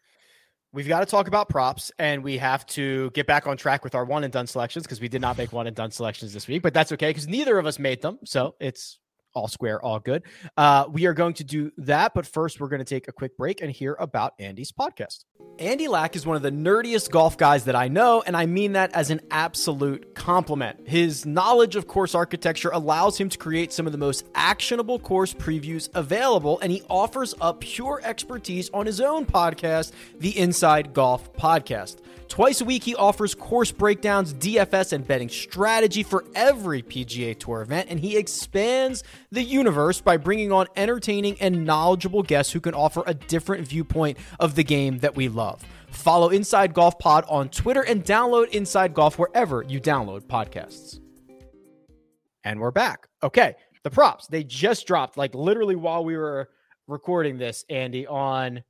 We've 0.73 0.89
got 0.89 1.01
to 1.01 1.07
talk 1.07 1.29
about 1.29 1.49
props 1.49 1.93
and 2.01 2.25
we 2.25 2.37
have 2.39 2.67
to 2.67 3.11
get 3.11 3.29
back 3.29 3.47
on 3.47 3.57
track 3.57 3.85
with 3.85 3.95
our 3.95 4.05
one 4.05 4.25
and 4.25 4.33
done 4.33 4.49
selections 4.49 4.85
because 4.85 5.01
we 5.01 5.07
did 5.07 5.21
not 5.21 5.39
make 5.39 5.53
one 5.53 5.69
and 5.69 5.77
done 5.77 5.93
selections 5.93 6.33
this 6.35 6.49
week, 6.49 6.63
but 6.63 6.75
that's 6.75 6.91
okay 6.91 7.11
because 7.11 7.29
neither 7.29 7.59
of 7.59 7.67
us 7.67 7.79
made 7.79 8.03
them. 8.03 8.19
So 8.25 8.57
it's 8.59 8.99
all 9.35 9.49
square, 9.49 9.85
all 9.85 10.01
good. 10.01 10.23
Uh, 10.57 10.87
we 10.91 11.07
are 11.07 11.15
going 11.15 11.35
to 11.35 11.45
do 11.45 11.73
that, 11.79 12.15
but 12.15 12.27
first 12.27 12.61
we're 12.61 12.69
going 12.69 12.79
to 12.81 12.85
take 12.85 13.09
a 13.09 13.13
quick 13.13 13.37
break 13.37 13.61
and 13.61 13.71
hear 13.71 13.97
about 13.99 14.35
Andy's 14.39 14.73
podcast. 14.73 15.25
Andy 15.59 15.87
Lack 15.87 16.17
is 16.17 16.27
one 16.27 16.37
of 16.37 16.43
the 16.43 16.51
nerdiest 16.51 17.11
golf 17.11 17.37
guys 17.37 17.65
that 17.67 17.77
I 17.77 17.89
know, 17.89 18.23
and 18.27 18.37
I 18.37 18.47
mean 18.47 18.73
that 18.73 18.93
as 18.93 19.11
an 19.11 19.21
absolute 19.31 20.15
compliment. 20.15 20.89
His 20.89 21.27
knowledge 21.27 21.77
of 21.77 21.87
course 21.87 22.15
architecture 22.15 22.71
allows 22.71 23.19
him 23.19 23.29
to 23.29 23.39
create 23.39 23.73
some 23.73 23.87
of 23.87 23.93
the 23.93 23.99
most 23.99 24.25
actionable 24.35 24.99
course 24.99 25.35
previews 25.35 25.89
available, 25.95 26.59
and 26.61 26.73
he 26.73 26.83
offers 26.89 27.35
up 27.41 27.61
pure 27.61 28.01
expertise 28.03 28.71
on 28.71 28.87
his 28.87 29.01
own 29.01 29.27
podcast, 29.27 29.93
the 30.19 30.37
Inside 30.39 30.93
Golf 30.93 31.33
Podcast. 31.35 31.99
Twice 32.29 32.61
a 32.61 32.65
week, 32.65 32.83
he 32.83 32.97
offers 32.97 33.35
course 33.35 33.71
breakdowns, 33.71 34.35
DFS, 34.35 34.93
and 34.93 35.07
betting 35.07 35.29
strategy 35.29 36.03
for 36.03 36.25
every 36.35 36.83
PGA 36.83 37.39
Tour 37.39 37.63
event, 37.63 37.89
and 37.91 38.01
he 38.01 38.17
expands 38.17 39.05
the 39.35 39.43
universe 39.43 40.01
by 40.01 40.17
bringing 40.17 40.53
on 40.53 40.67
entertaining 40.77 41.37
and 41.41 41.65
knowledgeable 41.65 42.23
guests 42.23 42.53
who 42.53 42.61
can 42.61 42.73
offer 42.73 43.03
a 43.07 43.15
different 43.15 43.67
viewpoint 43.67 44.17
of 44.39 44.55
the 44.55 44.65
game 44.65 44.99
that 44.99 45.17
we 45.17 45.29
love. 45.29 45.63
Follow 45.89 46.29
Inside 46.31 46.73
Golf 46.73 46.99
Pod 46.99 47.25
on 47.29 47.49
Twitter 47.49 47.83
and 47.83 48.05
download 48.05 48.49
Inside 48.51 48.95
Golf 48.95 49.19
wherever 49.19 49.63
you 49.63 49.81
download 49.81 50.23
podcasts. 50.23 51.01
And 52.45 52.61
we're 52.61 52.71
back. 52.71 53.09
Okay, 53.23 53.55
the 53.83 53.91
props, 53.91 54.27
they 54.29 54.45
just 54.45 54.87
dropped 54.87 55.17
like 55.17 55.35
literally 55.35 55.77
while 55.77 56.05
we 56.05 56.17
were 56.17 56.49
recording 56.87 57.39
this, 57.39 57.65
Andy, 57.69 58.07
on 58.07 58.63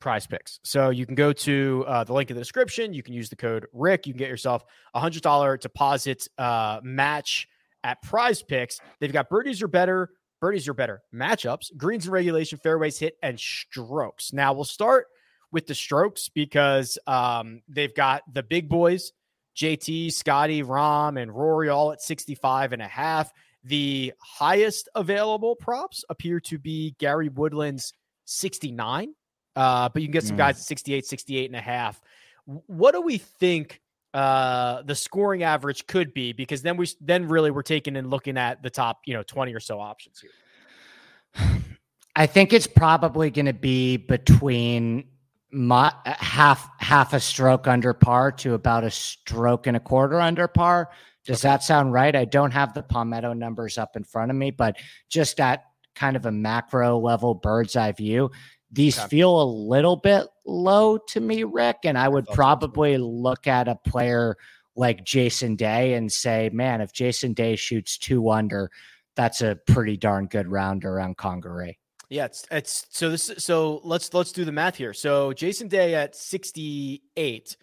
prize 0.00 0.26
picks. 0.26 0.58
So 0.64 0.90
you 0.90 1.06
can 1.06 1.14
go 1.14 1.32
to 1.32 1.84
uh, 1.86 2.04
the 2.04 2.12
link 2.12 2.30
in 2.30 2.36
the 2.36 2.40
description. 2.40 2.92
You 2.92 3.02
can 3.02 3.14
use 3.14 3.30
the 3.30 3.36
code 3.36 3.66
Rick. 3.72 4.06
You 4.06 4.12
can 4.12 4.18
get 4.18 4.28
yourself 4.28 4.64
a 4.92 5.00
hundred 5.00 5.22
dollar 5.22 5.56
deposit 5.56 6.28
uh, 6.36 6.80
match 6.82 7.48
at 7.84 8.02
prize 8.02 8.42
picks. 8.42 8.80
They've 9.00 9.12
got 9.12 9.28
birdies 9.28 9.62
are 9.62 9.68
better, 9.68 10.10
birdies 10.40 10.68
are 10.68 10.74
better 10.74 11.02
matchups, 11.14 11.76
greens 11.76 12.04
and 12.06 12.12
regulation, 12.12 12.58
fairways 12.58 12.98
hit, 12.98 13.16
and 13.22 13.38
strokes. 13.38 14.32
Now 14.32 14.52
we'll 14.52 14.64
start 14.64 15.06
with 15.50 15.66
the 15.66 15.74
strokes 15.74 16.28
because 16.28 16.98
um, 17.06 17.62
they've 17.68 17.94
got 17.94 18.22
the 18.32 18.42
big 18.42 18.68
boys, 18.68 19.12
JT, 19.56 20.12
Scotty, 20.12 20.62
Rahm, 20.62 21.20
and 21.20 21.34
Rory 21.34 21.68
all 21.68 21.92
at 21.92 22.00
65 22.00 22.72
and 22.72 22.82
a 22.82 22.88
half. 22.88 23.30
The 23.64 24.12
highest 24.18 24.88
available 24.94 25.54
props 25.54 26.04
appear 26.08 26.40
to 26.40 26.58
be 26.58 26.96
Gary 26.98 27.28
Woodland's 27.28 27.92
69 28.24 29.14
uh, 29.54 29.88
but 29.88 30.00
you 30.00 30.08
can 30.08 30.12
get 30.12 30.24
some 30.24 30.36
mm. 30.36 30.38
guys 30.38 30.56
at 30.56 30.64
68, 30.64 31.06
68 31.06 31.46
and 31.46 31.56
a 31.56 31.60
half. 31.60 32.00
What 32.44 32.92
do 32.92 33.02
we 33.02 33.18
think 33.18 33.80
uh, 34.14 34.82
the 34.82 34.94
scoring 34.94 35.42
average 35.42 35.86
could 35.86 36.12
be? 36.12 36.32
Because 36.32 36.62
then 36.62 36.76
we 36.76 36.86
then 37.00 37.28
really 37.28 37.50
we're 37.50 37.62
taking 37.62 37.96
and 37.96 38.10
looking 38.10 38.36
at 38.36 38.62
the 38.62 38.70
top, 38.70 39.00
you 39.06 39.14
know, 39.14 39.22
20 39.22 39.54
or 39.54 39.60
so 39.60 39.80
options 39.80 40.20
here. 40.20 41.60
I 42.16 42.26
think 42.26 42.52
it's 42.52 42.66
probably 42.66 43.30
going 43.30 43.46
to 43.46 43.54
be 43.54 43.96
between 43.96 45.04
my, 45.50 45.92
half 46.04 46.68
half 46.78 47.12
a 47.12 47.20
stroke 47.20 47.66
under 47.66 47.94
par 47.94 48.32
to 48.32 48.54
about 48.54 48.84
a 48.84 48.90
stroke 48.90 49.66
and 49.66 49.76
a 49.76 49.80
quarter 49.80 50.20
under 50.20 50.48
par. 50.48 50.90
Does 51.24 51.44
okay. 51.44 51.52
that 51.52 51.62
sound 51.62 51.92
right? 51.92 52.14
I 52.14 52.24
don't 52.24 52.50
have 52.50 52.74
the 52.74 52.82
Palmetto 52.82 53.32
numbers 53.32 53.78
up 53.78 53.96
in 53.96 54.04
front 54.04 54.30
of 54.30 54.36
me, 54.36 54.50
but 54.50 54.76
just 55.08 55.40
at 55.40 55.64
kind 55.94 56.16
of 56.16 56.26
a 56.26 56.32
macro 56.32 56.98
level 56.98 57.34
bird's 57.34 57.76
eye 57.76 57.92
view, 57.92 58.30
these 58.72 58.98
okay. 58.98 59.08
feel 59.08 59.40
a 59.40 59.44
little 59.44 59.96
bit 59.96 60.26
low 60.46 60.96
to 60.98 61.20
me, 61.20 61.44
Rick. 61.44 61.78
And 61.84 61.98
I 61.98 62.08
would 62.08 62.26
probably 62.26 62.96
look 62.96 63.46
at 63.46 63.68
a 63.68 63.76
player 63.76 64.36
like 64.74 65.04
Jason 65.04 65.56
Day 65.56 65.94
and 65.94 66.10
say, 66.10 66.48
man, 66.52 66.80
if 66.80 66.92
Jason 66.92 67.34
Day 67.34 67.56
shoots 67.56 67.98
two 67.98 68.30
under, 68.30 68.70
that's 69.14 69.42
a 69.42 69.56
pretty 69.66 69.98
darn 69.98 70.26
good 70.26 70.48
round 70.48 70.86
around 70.86 71.18
Congaree. 71.18 71.78
Yeah, 72.08 72.26
it's 72.26 72.46
it's 72.50 72.86
so 72.90 73.10
this 73.10 73.30
so 73.38 73.80
let's 73.84 74.12
let's 74.12 74.32
do 74.32 74.44
the 74.44 74.52
math 74.52 74.76
here. 74.76 74.92
So 74.92 75.32
Jason 75.32 75.68
Day 75.68 75.94
at 75.94 76.14
68, 76.14 77.56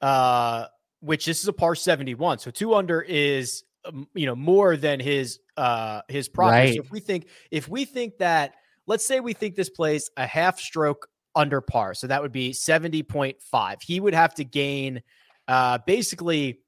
uh, 0.00 0.66
which 1.00 1.26
this 1.26 1.40
is 1.40 1.48
a 1.48 1.52
par 1.52 1.74
71. 1.74 2.38
So 2.38 2.50
two 2.50 2.74
under 2.74 3.00
is 3.00 3.62
um, 3.84 4.08
you 4.14 4.26
know 4.26 4.34
more 4.34 4.76
than 4.76 4.98
his 4.98 5.38
uh 5.56 6.02
his 6.08 6.28
progress. 6.28 6.70
Right. 6.70 6.74
So 6.74 6.82
if 6.82 6.90
we 6.90 7.00
think 7.00 7.28
if 7.52 7.68
we 7.68 7.84
think 7.84 8.18
that 8.18 8.54
let's 8.86 9.06
say 9.06 9.20
we 9.20 9.32
think 9.32 9.54
this 9.54 9.70
plays 9.70 10.10
a 10.16 10.26
half 10.26 10.58
stroke 10.58 11.08
under 11.34 11.60
par. 11.60 11.94
So 11.94 12.06
that 12.06 12.22
would 12.22 12.32
be 12.32 12.52
70.5. 12.52 13.82
He 13.82 14.00
would 14.00 14.14
have 14.14 14.34
to 14.34 14.44
gain 14.44 15.02
uh, 15.48 15.78
basically 15.86 16.60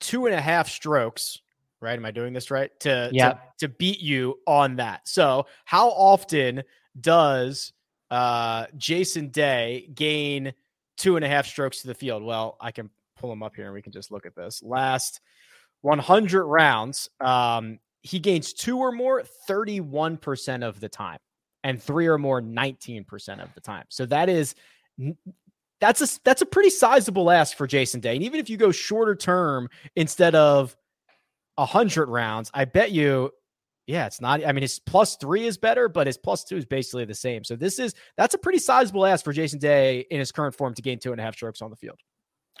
two 0.00 0.26
and 0.26 0.34
a 0.34 0.40
half 0.40 0.68
strokes, 0.68 1.40
right? 1.80 1.98
Am 1.98 2.04
I 2.04 2.10
doing 2.10 2.32
this 2.32 2.50
right? 2.50 2.70
To, 2.80 3.10
to, 3.30 3.38
to 3.58 3.68
beat 3.68 4.00
you 4.00 4.38
on 4.46 4.76
that. 4.76 5.06
So 5.08 5.46
how 5.64 5.90
often 5.90 6.62
does 7.00 7.72
uh, 8.10 8.66
Jason 8.76 9.28
Day 9.28 9.90
gain 9.94 10.54
two 10.96 11.16
and 11.16 11.24
a 11.24 11.28
half 11.28 11.46
strokes 11.46 11.82
to 11.82 11.88
the 11.88 11.94
field? 11.94 12.22
Well, 12.22 12.56
I 12.60 12.72
can 12.72 12.90
pull 13.16 13.32
him 13.32 13.42
up 13.42 13.56
here 13.56 13.66
and 13.66 13.74
we 13.74 13.82
can 13.82 13.92
just 13.92 14.10
look 14.10 14.26
at 14.26 14.34
this. 14.34 14.62
Last 14.62 15.20
100 15.82 16.46
rounds, 16.46 17.10
um, 17.20 17.78
he 18.04 18.20
gains 18.20 18.52
two 18.52 18.78
or 18.78 18.92
more 18.92 19.24
31% 19.48 20.62
of 20.62 20.78
the 20.78 20.88
time 20.88 21.18
and 21.64 21.82
three 21.82 22.06
or 22.06 22.18
more 22.18 22.40
19% 22.40 23.42
of 23.42 23.52
the 23.54 23.60
time. 23.60 23.86
So 23.88 24.06
that 24.06 24.28
is 24.28 24.54
that's 25.80 26.02
a 26.02 26.20
that's 26.22 26.42
a 26.42 26.46
pretty 26.46 26.70
sizable 26.70 27.30
ask 27.30 27.56
for 27.56 27.66
Jason 27.66 28.00
Day. 28.00 28.14
And 28.14 28.22
even 28.22 28.38
if 28.38 28.48
you 28.48 28.58
go 28.58 28.70
shorter 28.70 29.16
term 29.16 29.68
instead 29.96 30.34
of 30.34 30.76
100 31.56 32.08
rounds, 32.08 32.50
I 32.54 32.66
bet 32.66 32.92
you 32.92 33.32
yeah, 33.86 34.06
it's 34.06 34.20
not 34.20 34.46
I 34.46 34.52
mean 34.52 34.62
his 34.62 34.78
plus 34.78 35.16
3 35.16 35.46
is 35.46 35.56
better, 35.56 35.88
but 35.88 36.06
his 36.06 36.18
plus 36.18 36.44
2 36.44 36.58
is 36.58 36.66
basically 36.66 37.06
the 37.06 37.14
same. 37.14 37.42
So 37.42 37.56
this 37.56 37.78
is 37.78 37.94
that's 38.18 38.34
a 38.34 38.38
pretty 38.38 38.58
sizable 38.58 39.06
ask 39.06 39.24
for 39.24 39.32
Jason 39.32 39.58
Day 39.58 40.04
in 40.10 40.18
his 40.18 40.30
current 40.30 40.54
form 40.54 40.74
to 40.74 40.82
gain 40.82 40.98
two 40.98 41.12
and 41.12 41.20
a 41.20 41.24
half 41.24 41.34
strokes 41.34 41.62
on 41.62 41.70
the 41.70 41.76
field. 41.76 41.98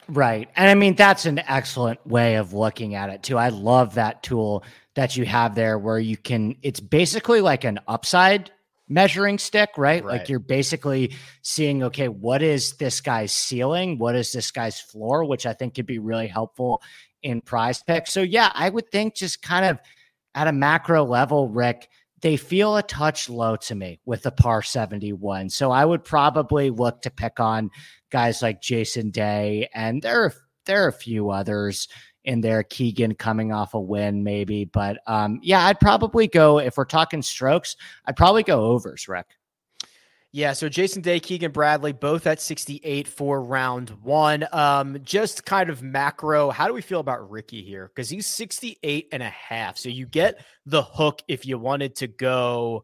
Right. 0.08 0.48
And 0.56 0.68
I 0.68 0.74
mean, 0.74 0.94
that's 0.94 1.24
an 1.24 1.38
excellent 1.38 2.04
way 2.06 2.36
of 2.36 2.52
looking 2.52 2.94
at 2.94 3.10
it, 3.10 3.22
too. 3.22 3.38
I 3.38 3.48
love 3.48 3.94
that 3.94 4.22
tool 4.22 4.64
that 4.94 5.16
you 5.16 5.24
have 5.24 5.54
there 5.54 5.78
where 5.78 5.98
you 5.98 6.16
can, 6.16 6.56
it's 6.62 6.80
basically 6.80 7.40
like 7.40 7.64
an 7.64 7.80
upside 7.88 8.50
measuring 8.88 9.38
stick, 9.38 9.70
right? 9.76 10.04
right? 10.04 10.18
Like 10.18 10.28
you're 10.28 10.38
basically 10.38 11.14
seeing, 11.42 11.82
okay, 11.84 12.08
what 12.08 12.42
is 12.42 12.74
this 12.74 13.00
guy's 13.00 13.32
ceiling? 13.32 13.98
What 13.98 14.14
is 14.14 14.32
this 14.32 14.50
guy's 14.50 14.80
floor? 14.80 15.24
Which 15.24 15.46
I 15.46 15.52
think 15.52 15.74
could 15.74 15.86
be 15.86 15.98
really 15.98 16.28
helpful 16.28 16.82
in 17.22 17.40
prize 17.40 17.82
picks. 17.82 18.12
So, 18.12 18.22
yeah, 18.22 18.50
I 18.54 18.68
would 18.68 18.90
think 18.90 19.14
just 19.14 19.42
kind 19.42 19.64
of 19.64 19.78
at 20.34 20.48
a 20.48 20.52
macro 20.52 21.04
level, 21.04 21.48
Rick, 21.48 21.88
they 22.20 22.36
feel 22.36 22.76
a 22.76 22.82
touch 22.82 23.28
low 23.28 23.56
to 23.56 23.74
me 23.74 24.00
with 24.04 24.22
the 24.22 24.30
par 24.30 24.62
71. 24.62 25.50
So 25.50 25.70
I 25.70 25.84
would 25.84 26.04
probably 26.04 26.70
look 26.70 27.02
to 27.02 27.10
pick 27.10 27.38
on 27.38 27.70
guys 28.10 28.40
like 28.40 28.62
Jason 28.62 29.10
Day, 29.10 29.68
and 29.74 30.00
there 30.00 30.24
are 30.24 30.32
there 30.66 30.84
are 30.84 30.88
a 30.88 30.92
few 30.92 31.28
others 31.28 31.88
in 32.24 32.40
there. 32.40 32.62
Keegan 32.62 33.14
coming 33.14 33.52
off 33.52 33.74
a 33.74 33.80
win, 33.80 34.24
maybe, 34.24 34.64
but 34.64 34.98
um, 35.06 35.40
yeah, 35.42 35.64
I'd 35.66 35.80
probably 35.80 36.26
go 36.26 36.58
if 36.58 36.76
we're 36.76 36.84
talking 36.84 37.22
strokes. 37.22 37.76
I'd 38.06 38.16
probably 38.16 38.42
go 38.42 38.64
overs, 38.64 39.08
Rick. 39.08 39.26
Yeah, 40.32 40.52
so 40.52 40.68
Jason 40.68 41.00
Day, 41.00 41.20
Keegan 41.20 41.52
Bradley, 41.52 41.92
both 41.92 42.26
at 42.26 42.40
68 42.40 43.06
for 43.06 43.40
round 43.40 43.90
one. 44.02 44.44
Um, 44.50 44.98
just 45.04 45.44
kind 45.44 45.70
of 45.70 45.80
macro, 45.80 46.50
how 46.50 46.66
do 46.66 46.74
we 46.74 46.82
feel 46.82 46.98
about 46.98 47.30
Ricky 47.30 47.62
here? 47.62 47.92
Because 47.94 48.10
he's 48.10 48.26
68 48.26 49.10
and 49.12 49.22
a 49.22 49.28
half. 49.28 49.78
So 49.78 49.90
you 49.90 50.06
get 50.06 50.44
the 50.66 50.82
hook 50.82 51.22
if 51.28 51.46
you 51.46 51.56
wanted 51.56 51.94
to 51.96 52.08
go 52.08 52.82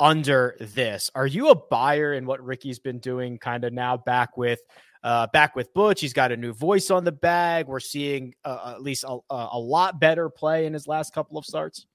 under 0.00 0.56
this. 0.58 1.12
Are 1.14 1.28
you 1.28 1.50
a 1.50 1.54
buyer 1.54 2.14
in 2.14 2.26
what 2.26 2.44
Ricky's 2.44 2.80
been 2.80 2.98
doing 2.98 3.38
kind 3.38 3.62
of 3.62 3.72
now 3.72 3.96
back 3.96 4.36
with 4.36 4.60
uh, 5.02 5.26
back 5.32 5.56
with 5.56 5.72
Butch? 5.74 6.00
He's 6.00 6.12
got 6.12 6.32
a 6.32 6.36
new 6.36 6.52
voice 6.52 6.90
on 6.90 7.04
the 7.04 7.12
bag. 7.12 7.66
We're 7.66 7.80
seeing 7.80 8.34
uh, 8.44 8.74
at 8.74 8.82
least 8.82 9.04
a, 9.04 9.18
a 9.30 9.58
lot 9.58 10.00
better 10.00 10.28
play 10.28 10.66
in 10.66 10.72
his 10.72 10.86
last 10.86 11.12
couple 11.12 11.38
of 11.38 11.44
starts. 11.44 11.86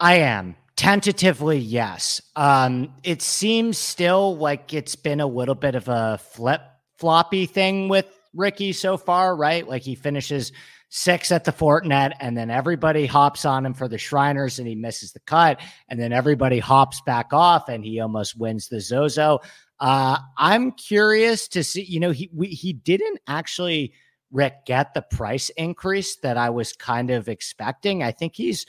I 0.00 0.16
am. 0.16 0.56
Tentatively, 0.76 1.58
yes. 1.58 2.20
Um, 2.36 2.92
it 3.02 3.22
seems 3.22 3.78
still 3.78 4.36
like 4.36 4.74
it's 4.74 4.94
been 4.94 5.20
a 5.20 5.26
little 5.26 5.54
bit 5.54 5.74
of 5.74 5.88
a 5.88 6.18
flip 6.18 6.60
floppy 6.98 7.46
thing 7.46 7.88
with 7.88 8.06
Ricky 8.34 8.72
so 8.72 8.98
far, 8.98 9.34
right? 9.34 9.66
Like 9.66 9.82
he 9.82 9.94
finishes 9.94 10.52
six 10.90 11.32
at 11.32 11.44
the 11.44 11.52
Fortinet, 11.52 12.12
and 12.20 12.36
then 12.36 12.50
everybody 12.50 13.06
hops 13.06 13.44
on 13.44 13.64
him 13.64 13.74
for 13.74 13.88
the 13.88 13.98
Shriners, 13.98 14.58
and 14.58 14.68
he 14.68 14.74
misses 14.74 15.12
the 15.12 15.20
cut, 15.20 15.60
and 15.88 15.98
then 15.98 16.12
everybody 16.12 16.58
hops 16.58 17.00
back 17.06 17.32
off, 17.32 17.68
and 17.68 17.84
he 17.84 18.00
almost 18.00 18.38
wins 18.38 18.68
the 18.68 18.80
Zozo. 18.80 19.40
Uh, 19.78 20.18
I'm 20.38 20.72
curious 20.72 21.48
to 21.48 21.62
see. 21.62 21.82
You 21.82 22.00
know, 22.00 22.10
he 22.10 22.30
we, 22.32 22.48
he 22.48 22.72
didn't 22.72 23.20
actually 23.26 23.92
Rick 24.30 24.66
get 24.66 24.94
the 24.94 25.02
price 25.02 25.50
increase 25.50 26.16
that 26.16 26.36
I 26.36 26.50
was 26.50 26.72
kind 26.72 27.10
of 27.10 27.28
expecting. 27.28 28.02
I 28.02 28.12
think 28.12 28.34
he's 28.34 28.66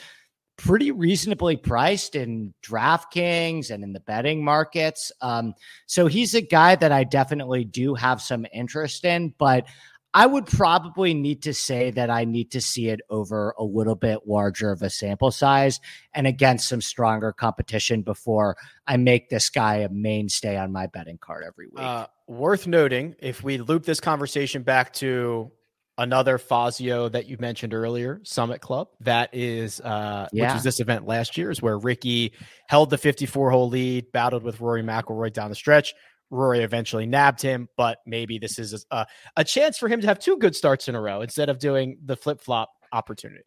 pretty 0.57 0.91
reasonably 0.91 1.55
priced 1.55 2.15
in 2.15 2.53
DraftKings 2.63 3.69
and 3.69 3.83
in 3.83 3.93
the 3.93 3.99
betting 4.01 4.43
markets. 4.43 5.11
Um, 5.21 5.53
so 5.85 6.07
he's 6.07 6.33
a 6.33 6.41
guy 6.41 6.75
that 6.75 6.91
I 6.91 7.03
definitely 7.03 7.63
do 7.63 7.93
have 7.93 8.21
some 8.21 8.45
interest 8.51 9.05
in, 9.05 9.33
but 9.37 9.65
I 10.13 10.25
would 10.25 10.45
probably 10.45 11.13
need 11.13 11.43
to 11.43 11.53
say 11.53 11.91
that 11.91 12.09
I 12.09 12.25
need 12.25 12.51
to 12.51 12.61
see 12.61 12.89
it 12.89 13.01
over 13.09 13.53
a 13.57 13.63
little 13.63 13.95
bit 13.95 14.21
larger 14.25 14.71
of 14.71 14.81
a 14.81 14.89
sample 14.89 15.31
size 15.31 15.79
and 16.13 16.25
against 16.25 16.67
some 16.69 16.81
stronger 16.81 17.31
competition 17.33 18.01
before 18.01 18.57
I 18.87 18.97
make 18.97 19.29
this 19.29 19.49
guy 19.49 19.77
a 19.77 19.89
mainstay 19.89 20.57
on 20.57 20.71
my 20.71 20.87
betting 20.87 21.17
card 21.19 21.43
every 21.45 21.67
week. 21.67 21.83
Uh, 21.83 22.07
worth 22.27 22.67
noting, 22.67 23.15
if 23.19 23.43
we 23.43 23.57
loop 23.57 23.83
this 23.83 23.99
conversation 23.99 24.63
back 24.63 24.93
to 24.93 25.51
another 25.97 26.37
Fazio 26.37 27.09
that 27.09 27.27
you 27.27 27.37
mentioned 27.39 27.73
earlier, 27.73 28.21
Summit 28.23 28.61
Club, 28.61 28.89
that 29.01 29.29
is, 29.33 29.81
uh, 29.81 30.27
yeah. 30.31 30.45
which 30.45 30.53
was 30.53 30.63
this 30.63 30.79
event 30.79 31.07
last 31.07 31.37
year, 31.37 31.49
is 31.49 31.61
where 31.61 31.77
Ricky 31.77 32.33
held 32.67 32.89
the 32.89 32.97
54 32.97 33.51
hole 33.51 33.69
lead, 33.69 34.11
battled 34.11 34.43
with 34.43 34.61
Rory 34.61 34.83
McIlroy 34.83 35.33
down 35.33 35.49
the 35.49 35.55
stretch. 35.55 35.93
Rory 36.29 36.59
eventually 36.59 37.05
nabbed 37.05 37.41
him, 37.41 37.69
but 37.77 37.99
maybe 38.05 38.37
this 38.37 38.59
is 38.59 38.85
a, 38.91 39.05
a 39.35 39.43
chance 39.43 39.77
for 39.77 39.87
him 39.87 40.01
to 40.01 40.07
have 40.07 40.19
two 40.19 40.37
good 40.37 40.55
starts 40.55 40.87
in 40.87 40.95
a 40.95 41.01
row 41.01 41.21
instead 41.21 41.49
of 41.49 41.59
doing 41.59 41.97
the 42.03 42.15
flip 42.15 42.41
flop 42.41 42.69
opportunity. 42.91 43.43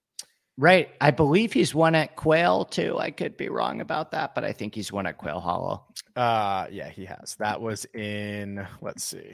Right. 0.57 0.91
I 1.01 1.11
believe 1.11 1.53
he's 1.53 1.75
won 1.75 1.95
at 1.95 2.17
Quail 2.17 2.67
too. 2.67 2.99
I 2.99 3.11
could 3.11 3.37
be 3.37 3.49
wrong 3.49 3.81
about 3.81 4.11
that, 4.11 4.35
but 4.35 4.45
I 4.45 4.53
think 4.53 4.75
he's 4.75 4.93
won 4.93 5.07
at 5.07 5.17
Quail 5.17 5.41
Hollow. 5.41 5.87
Uh 6.17 6.67
yeah, 6.71 6.91
he 6.91 7.07
has. 7.07 7.35
That 7.39 7.61
was 7.61 7.87
in 7.95 8.67
let's 8.83 9.05
see. 9.05 9.33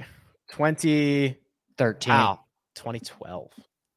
2013. 0.50 2.12
Wow. 2.12 2.40
2012. 2.76 3.50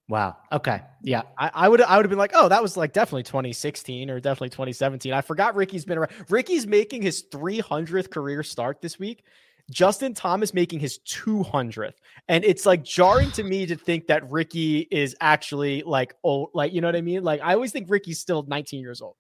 Wow. 0.09 0.37
Okay. 0.51 0.81
Yeah. 1.03 1.21
I, 1.37 1.51
I 1.53 1.69
would 1.69 1.81
I 1.81 1.95
would 1.95 2.03
have 2.03 2.09
been 2.09 2.17
like, 2.17 2.31
oh, 2.33 2.49
that 2.49 2.63
was 2.63 2.75
like 2.75 2.93
definitely 2.93 3.23
2016 3.23 4.09
or 4.09 4.19
definitely 4.19 4.49
2017. 4.49 5.13
I 5.13 5.21
forgot 5.21 5.55
Ricky's 5.55 5.85
been 5.85 5.99
around. 5.99 6.11
Ricky's 6.29 6.65
making 6.65 7.03
his 7.03 7.23
300th 7.31 8.09
career 8.09 8.41
start 8.41 8.81
this 8.81 8.97
week. 8.97 9.23
Justin 9.69 10.15
Thomas 10.15 10.51
making 10.51 10.79
his 10.79 10.97
200th. 11.07 11.93
And 12.27 12.43
it's 12.43 12.65
like 12.65 12.83
jarring 12.83 13.29
to 13.31 13.43
me 13.43 13.67
to 13.67 13.75
think 13.75 14.07
that 14.07 14.27
Ricky 14.31 14.79
is 14.89 15.15
actually 15.21 15.83
like 15.83 16.15
old, 16.23 16.49
like, 16.55 16.73
you 16.73 16.81
know 16.81 16.87
what 16.87 16.95
I 16.95 17.01
mean? 17.01 17.23
Like, 17.23 17.41
I 17.41 17.53
always 17.53 17.71
think 17.71 17.87
Ricky's 17.87 18.19
still 18.19 18.43
19 18.47 18.81
years 18.81 19.01
old. 19.01 19.15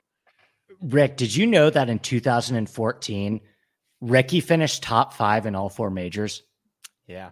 Rick, 0.81 1.17
did 1.17 1.35
you 1.35 1.45
know 1.45 1.69
that 1.69 1.87
in 1.87 1.99
2014, 1.99 3.41
Ricky 4.01 4.39
finished 4.39 4.81
top 4.81 5.13
five 5.13 5.45
in 5.45 5.53
all 5.53 5.69
four 5.69 5.91
majors? 5.91 6.41
Yeah. 7.05 7.29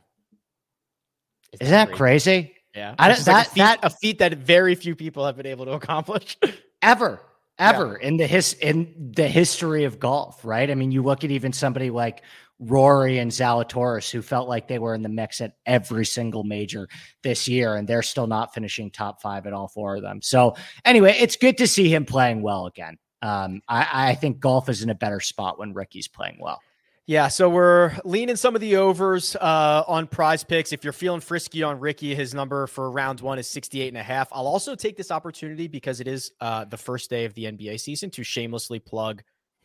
Isn't 1.60 1.72
that 1.72 1.88
crazy? 1.88 1.98
crazy? 2.44 2.57
Yeah, 2.78 2.94
I 3.00 3.08
don't, 3.08 3.26
that, 3.26 3.34
like 3.34 3.48
a, 3.48 3.50
feat, 3.50 3.60
that 3.60 3.80
a 3.82 3.90
feat 3.90 4.20
that 4.20 4.38
very 4.38 4.76
few 4.76 4.96
people 4.96 5.26
have 5.26 5.36
been 5.36 5.48
able 5.48 5.66
to 5.66 5.72
accomplish 5.72 6.38
ever, 6.84 7.20
ever 7.60 7.98
yeah. 8.00 8.08
in 8.08 8.18
the 8.18 8.28
his 8.28 8.54
in 8.54 9.14
the 9.16 9.28
history 9.28 9.86
of 9.86 10.00
golf. 10.00 10.46
Right? 10.46 10.70
I 10.70 10.76
mean, 10.76 10.92
you 10.92 11.02
look 11.02 11.24
at 11.24 11.32
even 11.32 11.54
somebody 11.54 11.90
like 11.90 12.22
Rory 12.60 13.18
and 13.18 13.32
Zalatoris, 13.32 14.12
who 14.12 14.22
felt 14.22 14.48
like 14.48 14.68
they 14.68 14.78
were 14.78 14.94
in 14.94 15.02
the 15.02 15.10
mix 15.10 15.42
at 15.42 15.54
every 15.66 16.06
single 16.06 16.44
major 16.44 16.88
this 17.24 17.48
year, 17.48 17.76
and 17.76 17.88
they're 17.88 18.04
still 18.04 18.28
not 18.28 18.54
finishing 18.54 18.92
top 18.92 19.24
five 19.24 19.48
at 19.48 19.54
all 19.54 19.68
four 19.68 19.96
of 19.96 20.04
them. 20.04 20.22
So, 20.22 20.56
anyway, 20.86 21.16
it's 21.20 21.36
good 21.36 21.58
to 21.58 21.66
see 21.66 21.92
him 21.92 22.06
playing 22.06 22.44
well 22.44 22.68
again. 22.68 23.00
Um, 23.24 23.62
I, 23.68 24.10
I 24.12 24.16
think 24.16 24.40
golf 24.40 24.70
is 24.70 24.84
in 24.84 24.92
a 24.92 24.96
better 24.96 25.20
spot 25.20 25.58
when 25.58 25.74
Ricky's 25.74 26.08
playing 26.08 26.38
well. 26.40 26.62
Yeah, 27.10 27.30
so 27.30 27.50
we're 27.50 27.94
leaning 28.04 28.36
some 28.36 28.54
of 28.54 28.60
the 28.60 28.76
overs 28.76 29.38
uh, 29.38 29.86
on 29.88 30.08
prize 30.08 30.44
picks. 30.44 30.74
If 30.74 30.84
you're 30.84 30.92
feeling 30.92 31.22
frisky 31.22 31.64
on 31.64 31.80
Ricky, 31.80 32.14
his 32.14 32.34
number 32.34 32.68
for 32.68 32.92
round 32.92 33.22
one 33.22 33.40
is 33.40 33.48
68 33.48 33.88
and 33.88 33.98
a 33.98 34.04
half. 34.04 34.28
I'll 34.34 34.46
also 34.46 34.76
take 34.76 34.98
this 34.98 35.10
opportunity 35.10 35.70
because 35.70 36.02
it 36.02 36.08
is 36.10 36.34
uh, 36.42 36.66
the 36.66 36.76
first 36.76 37.10
day 37.10 37.24
of 37.24 37.34
the 37.34 37.46
NBA 37.46 37.80
season 37.80 38.10
to 38.10 38.26
shamelessly 38.26 38.80
plug 38.80 39.24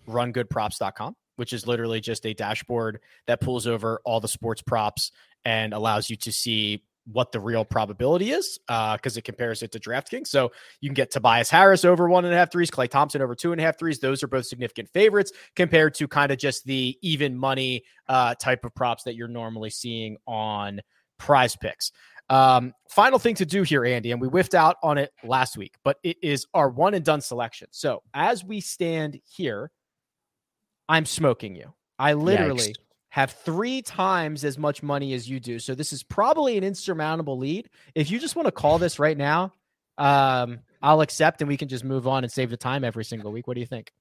rungoodprops.com, 0.09 1.17
which 1.35 1.53
is 1.53 1.67
literally 1.67 2.01
just 2.01 2.25
a 2.27 2.33
dashboard 2.33 3.01
that 3.27 3.41
pulls 3.41 3.67
over 3.67 4.01
all 4.05 4.21
the 4.21 4.29
sports 4.29 4.63
props 4.63 5.11
and 5.45 5.75
allows 5.75 6.09
you 6.09 6.15
to 6.19 6.31
see 6.31 6.85
what 7.11 7.33
the 7.33 7.41
real 7.41 7.65
probability 7.65 8.31
is 8.31 8.59
uh, 8.69 8.97
because 8.97 9.17
uh, 9.17 9.19
it 9.19 9.25
compares 9.25 9.63
it 9.63 9.73
to 9.73 9.81
DraftKings. 9.81 10.29
So 10.29 10.53
you 10.81 10.89
can 10.89 10.95
get 10.95 11.11
Tobias 11.11 11.51
Harris 11.51 11.85
over 11.85 12.09
one 12.09 12.25
and 12.25 12.33
a 12.33 12.37
half 12.37 12.53
threes, 12.53 12.71
Klay 12.71 12.89
Thompson 12.89 13.23
over 13.23 13.35
two 13.35 13.53
and 13.53 13.61
a 13.61 13.65
half 13.65 13.79
threes. 13.79 13.99
Those 13.99 14.23
are 14.23 14.29
both 14.29 14.47
significant 14.47 14.89
favorites 14.91 15.33
compared 15.57 15.95
to 15.95 16.07
kind 16.07 16.31
of 16.31 16.39
just 16.39 16.65
the 16.65 16.97
even 17.03 17.37
money 17.37 17.85
uh, 18.09 18.35
type 18.37 18.65
of 18.65 18.75
props 18.75 19.03
that 19.05 19.17
you're 19.17 19.29
normally 19.29 19.71
seeing 19.71 20.17
on 20.27 20.81
prize 21.19 21.57
picks. 21.57 21.93
Um, 22.31 22.73
final 22.89 23.19
thing 23.19 23.35
to 23.37 23.47
do 23.47 23.63
here, 23.63 23.85
Andy, 23.85 24.13
and 24.13 24.21
we 24.21 24.29
whiffed 24.29 24.55
out 24.55 24.77
on 24.83 24.97
it 24.97 25.13
last 25.25 25.57
week, 25.57 25.75
but 25.85 25.99
it 26.03 26.17
is 26.23 26.47
our 26.55 26.71
one 26.71 26.95
and 26.95 27.05
done 27.05 27.21
selection. 27.21 27.69
So 27.73 28.03
as 28.15 28.45
we 28.45 28.61
stand 28.61 29.21
here, 29.25 29.71
I'm 30.89 31.05
smoking 31.05 31.55
you. 31.55 31.75
I 31.99 32.15
literally 32.15 32.73
Yikes 32.73 32.77
have 33.13 33.31
three 33.31 33.83
times 33.83 34.43
as 34.43 34.57
much 34.57 34.83
money 34.83 35.13
as 35.13 35.29
you 35.29 35.39
do. 35.39 35.59
So 35.59 35.75
this 35.75 35.93
is 35.93 36.03
probably 36.03 36.57
an 36.57 36.65
insurmountable 36.65 37.37
lead. 37.37 37.69
If 37.95 38.11
you 38.11 38.19
just 38.19 38.35
want 38.37 38.47
to 38.47 38.53
call 38.53 38.79
this 38.79 38.99
right 38.99 39.19
now, 39.19 39.53
um, 39.99 40.61
I'll 40.81 41.03
accept 41.03 41.43
and 41.43 41.49
we 41.49 41.59
can 41.59 41.69
just 41.69 41.85
move 41.85 42.09
on 42.09 42.25
and 42.25 42.33
save 42.33 42.49
the 42.49 42.57
time 42.57 42.85
every 42.85 43.05
single 43.05 43.31
week. 43.31 43.47
What 43.47 43.53
do 43.53 43.61
you 43.61 43.67
think? 43.67 43.93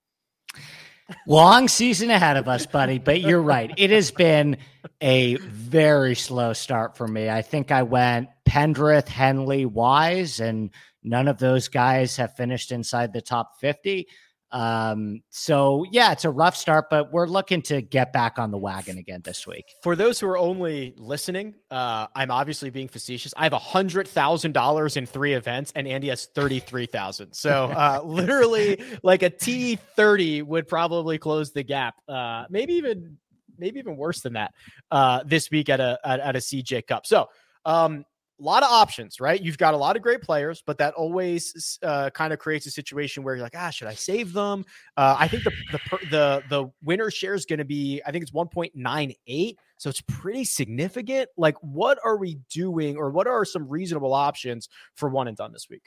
Long 1.28 1.68
season 1.68 2.10
ahead 2.10 2.38
of 2.38 2.48
us, 2.48 2.66
buddy. 2.66 3.00
But 3.00 3.20
you're 3.20 3.42
right. 3.42 3.74
It 3.76 3.90
has 3.90 4.12
been 4.12 4.56
a 5.02 5.36
very 5.36 6.16
slow 6.16 6.54
start 6.54 6.96
for 6.96 7.06
me. 7.06 7.30
I 7.30 7.42
think 7.42 7.70
I 7.70 7.84
went 7.84 8.30
Pendrith, 8.48 9.10
Henley, 9.10 9.66
Wise, 9.66 10.40
and 10.40 10.70
none 11.04 11.28
of 11.28 11.38
those 11.38 11.68
guys 11.68 12.16
have 12.16 12.38
finished 12.38 12.72
inside 12.72 13.12
the 13.12 13.22
top 13.22 13.60
50. 13.60 14.08
Um, 14.52 15.22
so 15.30 15.86
yeah, 15.92 16.12
it's 16.12 16.26
a 16.26 16.30
rough 16.30 16.56
start, 16.56 16.90
but 16.90 17.12
we're 17.12 17.28
looking 17.28 17.62
to 17.64 17.82
get 17.82 18.12
back 18.12 18.38
on 18.38 18.52
the 18.52 18.58
wagon 18.58 18.98
again 18.98 19.22
this 19.24 19.48
week. 19.48 19.66
For 19.82 19.96
those 19.96 20.20
who 20.20 20.28
are 20.28 20.38
only 20.38 20.94
listening, 20.98 21.56
uh, 21.70 22.08
I'm 22.16 22.32
obviously 22.32 22.70
being 22.70 22.88
facetious. 22.88 23.34
I 23.38 23.44
have 23.44 23.54
a 23.54 23.60
hundred 23.60 24.08
thousand 24.08 24.54
dollars 24.54 24.98
in 24.98 25.06
three 25.06 25.34
events, 25.34 25.72
and 25.76 25.88
Andy 25.88 26.10
has 26.10 26.26
thirty 26.26 26.60
three 26.60 26.86
thousand. 26.86 27.34
So 27.34 27.66
uh, 27.66 28.02
literally, 28.06 28.84
like 29.04 29.24
a 29.24 29.30
T 29.30 29.78
thirty 29.96 30.42
would 30.42 30.68
probably 30.68 31.18
close 31.18 31.52
the 31.52 31.64
gap. 31.64 31.96
Uh, 32.08 32.46
maybe 32.50 32.74
even 32.74 33.18
maybe 33.58 33.80
even 33.80 33.96
worse 33.96 34.22
than 34.22 34.34
that 34.34 34.54
uh, 34.90 35.24
this 35.26 35.50
week 35.50 35.70
at 35.70 35.80
a 35.80 36.00
at, 36.04 36.20
at 36.20 36.36
a 36.36 36.40
CJ 36.40 36.88
Cup. 36.88 37.06
So 37.06 37.28
um, 37.66 38.06
a 38.42 38.44
lot 38.44 38.64
of 38.64 38.72
options, 38.72 39.20
right? 39.20 39.42
You've 39.42 39.58
got 39.58 39.74
a 39.74 39.78
lot 39.78 39.96
of 39.96 40.02
great 40.02 40.22
players, 40.22 40.64
but 40.66 40.80
that 40.80 40.96
always 40.96 41.78
uh, 41.84 42.10
kind 42.10 42.34
of 42.34 42.40
creates 42.40 42.66
a 42.66 42.72
situation 42.72 43.24
where 43.24 43.36
you're 43.36 43.44
like, 43.44 43.56
ah, 43.56 43.70
should 43.70 43.88
I 43.88 43.94
save 43.94 44.34
them? 44.34 44.66
Uh, 44.98 45.16
I 45.18 45.28
think 45.28 45.44
the 45.44 45.52
the 45.72 45.80
the 46.10 46.44
the 46.50 46.72
winner 46.84 47.12
share 47.12 47.36
is 47.36 47.46
going 47.46 47.60
to 47.60 47.66
be, 47.66 48.02
I 48.06 48.12
think 48.12 48.24
it's 48.24 48.32
1.98, 48.32 49.56
so 49.78 49.90
it's 49.90 50.02
pretty 50.02 50.44
significant. 50.44 51.30
Like, 51.38 51.56
what 51.62 52.00
are 52.04 52.18
we 52.18 52.40
doing, 52.50 52.98
or 52.98 53.12
what 53.12 53.28
are 53.28 53.46
some 53.46 53.70
reasonable 53.70 54.14
options 54.14 54.70
for 54.96 55.10
one 55.10 55.28
and 55.28 55.38
done 55.38 55.54
this 55.54 55.68
week? 55.70 55.84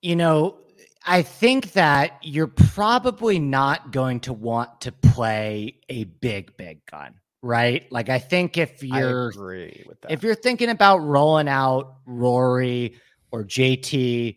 You 0.00 0.16
know, 0.16 0.58
I 1.06 1.22
think 1.22 1.72
that 1.72 2.18
you're 2.22 2.46
probably 2.46 3.38
not 3.40 3.90
going 3.90 4.20
to 4.20 4.32
want 4.32 4.82
to 4.82 4.92
play 4.92 5.80
a 5.88 6.04
big, 6.04 6.56
big 6.56 6.86
gun 6.86 7.20
right? 7.44 7.86
Like 7.92 8.08
I 8.08 8.18
think 8.18 8.56
if 8.56 8.82
you're 8.82 9.30
if 10.08 10.22
you're 10.22 10.34
thinking 10.34 10.70
about 10.70 10.98
rolling 10.98 11.48
out 11.48 11.96
Rory 12.06 12.96
or 13.30 13.44
JT 13.44 14.36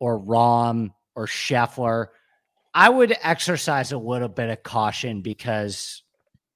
or 0.00 0.20
Rahm 0.20 0.90
or 1.14 1.26
Scheffler, 1.26 2.08
I 2.74 2.88
would 2.88 3.16
exercise 3.22 3.92
a 3.92 3.98
little 3.98 4.28
bit 4.28 4.50
of 4.50 4.62
caution 4.64 5.22
because 5.22 6.02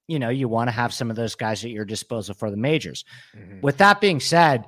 you 0.07 0.19
know 0.19 0.29
you 0.29 0.49
want 0.49 0.67
to 0.67 0.73
have 0.73 0.93
some 0.93 1.09
of 1.09 1.15
those 1.15 1.35
guys 1.35 1.63
at 1.63 1.71
your 1.71 1.85
disposal 1.85 2.35
for 2.35 2.51
the 2.51 2.57
majors. 2.57 3.05
Mm-hmm. 3.35 3.61
With 3.61 3.77
that 3.77 4.01
being 4.01 4.19
said, 4.19 4.65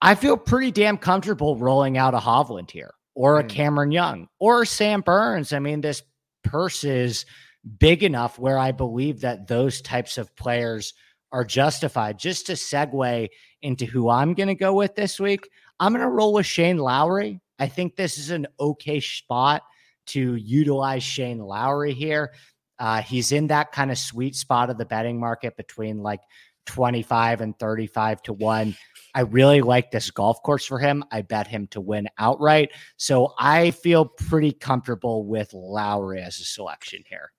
I 0.00 0.14
feel 0.14 0.38
pretty 0.38 0.70
damn 0.70 0.96
comfortable 0.96 1.56
rolling 1.56 1.98
out 1.98 2.14
a 2.14 2.18
Hovland 2.18 2.70
here 2.70 2.94
or 3.14 3.38
a 3.38 3.44
mm. 3.44 3.50
Cameron 3.50 3.92
Young 3.92 4.28
or 4.38 4.64
Sam 4.64 5.02
Burns. 5.02 5.52
I 5.52 5.58
mean, 5.58 5.82
this 5.82 6.02
purse 6.42 6.84
is 6.84 7.26
big 7.78 8.02
enough 8.02 8.38
where 8.38 8.58
I 8.58 8.72
believe 8.72 9.20
that 9.20 9.46
those 9.46 9.80
types 9.80 10.18
of 10.18 10.34
players 10.36 10.94
are 11.32 11.44
justified. 11.44 12.18
Just 12.18 12.46
to 12.46 12.52
segue 12.52 13.28
into 13.62 13.86
who 13.86 14.08
I'm 14.08 14.34
going 14.34 14.48
to 14.48 14.54
go 14.54 14.74
with 14.74 14.94
this 14.94 15.20
week, 15.20 15.48
I'm 15.78 15.92
going 15.92 16.02
to 16.02 16.08
roll 16.08 16.32
with 16.32 16.46
Shane 16.46 16.78
Lowry. 16.78 17.40
I 17.58 17.68
think 17.68 17.94
this 17.94 18.18
is 18.18 18.30
an 18.30 18.46
okay 18.58 19.00
spot 19.00 19.62
to 20.06 20.34
utilize 20.36 21.02
Shane 21.02 21.38
Lowry 21.38 21.92
here. 21.92 22.32
Uh, 22.78 23.02
he's 23.02 23.32
in 23.32 23.48
that 23.48 23.72
kind 23.72 23.90
of 23.90 23.98
sweet 23.98 24.34
spot 24.34 24.70
of 24.70 24.78
the 24.78 24.86
betting 24.86 25.20
market 25.20 25.56
between 25.56 26.02
like 26.02 26.20
25 26.66 27.42
and 27.42 27.58
35 27.58 28.22
to 28.22 28.32
1. 28.32 28.76
I 29.14 29.20
really 29.20 29.60
like 29.60 29.90
this 29.90 30.10
golf 30.10 30.42
course 30.42 30.64
for 30.64 30.78
him. 30.78 31.04
I 31.10 31.22
bet 31.22 31.46
him 31.46 31.66
to 31.68 31.80
win 31.80 32.08
outright. 32.18 32.70
So 32.96 33.34
I 33.38 33.72
feel 33.72 34.06
pretty 34.06 34.52
comfortable 34.52 35.26
with 35.26 35.52
Lowry 35.52 36.22
as 36.22 36.38
a 36.40 36.44
selection 36.44 37.02
here. 37.08 37.32